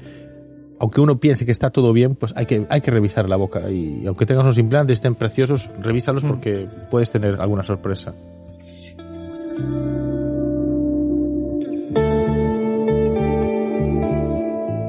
aunque 0.78 1.00
uno 1.00 1.18
piense 1.18 1.44
que 1.44 1.52
está 1.52 1.70
todo 1.70 1.92
bien, 1.92 2.14
pues 2.14 2.32
hay 2.36 2.46
que, 2.46 2.66
hay 2.68 2.80
que 2.80 2.90
revisar 2.90 3.28
la 3.28 3.36
boca. 3.36 3.70
Y 3.70 4.06
aunque 4.06 4.26
tengas 4.26 4.44
unos 4.44 4.58
implantes, 4.58 4.98
estén 4.98 5.14
preciosos, 5.14 5.70
revísalos 5.80 6.24
mm. 6.24 6.28
porque 6.28 6.68
puedes 6.90 7.10
tener 7.10 7.40
alguna 7.40 7.64
sorpresa. 7.64 8.14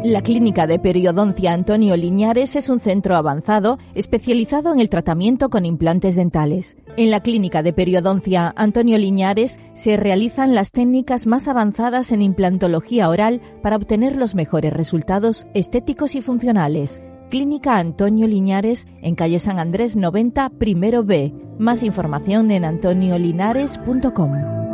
La 0.08 0.22
Clínica 0.22 0.68
de 0.68 0.80
Periodoncia 0.80 1.52
Antonio 1.52 1.98
Liñares 1.98 2.56
es 2.56 2.70
un 2.70 2.80
centro 2.80 3.18
avanzado 3.18 3.78
especializado 3.94 4.72
en 4.72 4.80
el 4.80 4.88
tratamiento 4.88 5.50
con 5.50 5.66
implantes 5.66 6.16
dentales. 6.16 6.78
En 6.96 7.12
la 7.12 7.20
Clínica 7.20 7.62
de 7.62 7.74
Periodoncia 7.74 8.54
Antonio 8.56 8.98
Liñares 8.98 9.60
se 9.74 9.98
realizan 9.98 10.56
las 10.56 10.72
técnicas 10.72 11.28
más 11.28 11.50
avanzadas 11.50 12.14
en 12.14 12.22
implantología 12.22 13.10
oral 13.10 13.42
para 13.62 13.76
obtener 13.76 14.16
los 14.16 14.34
mejores 14.34 14.72
resultados 14.72 15.46
estéticos 15.54 16.16
y 16.16 16.22
funcionales. 16.22 17.04
Clínica 17.30 17.76
Antonio 17.76 18.28
Liñares 18.28 18.88
en 19.02 19.16
calle 19.16 19.40
San 19.40 19.60
Andrés 19.60 19.98
90, 19.98 20.52
primero 20.52 21.04
B. 21.04 21.34
Más 21.60 21.84
información 21.84 22.50
en 22.52 22.64
antoniolinares.com. 22.64 24.67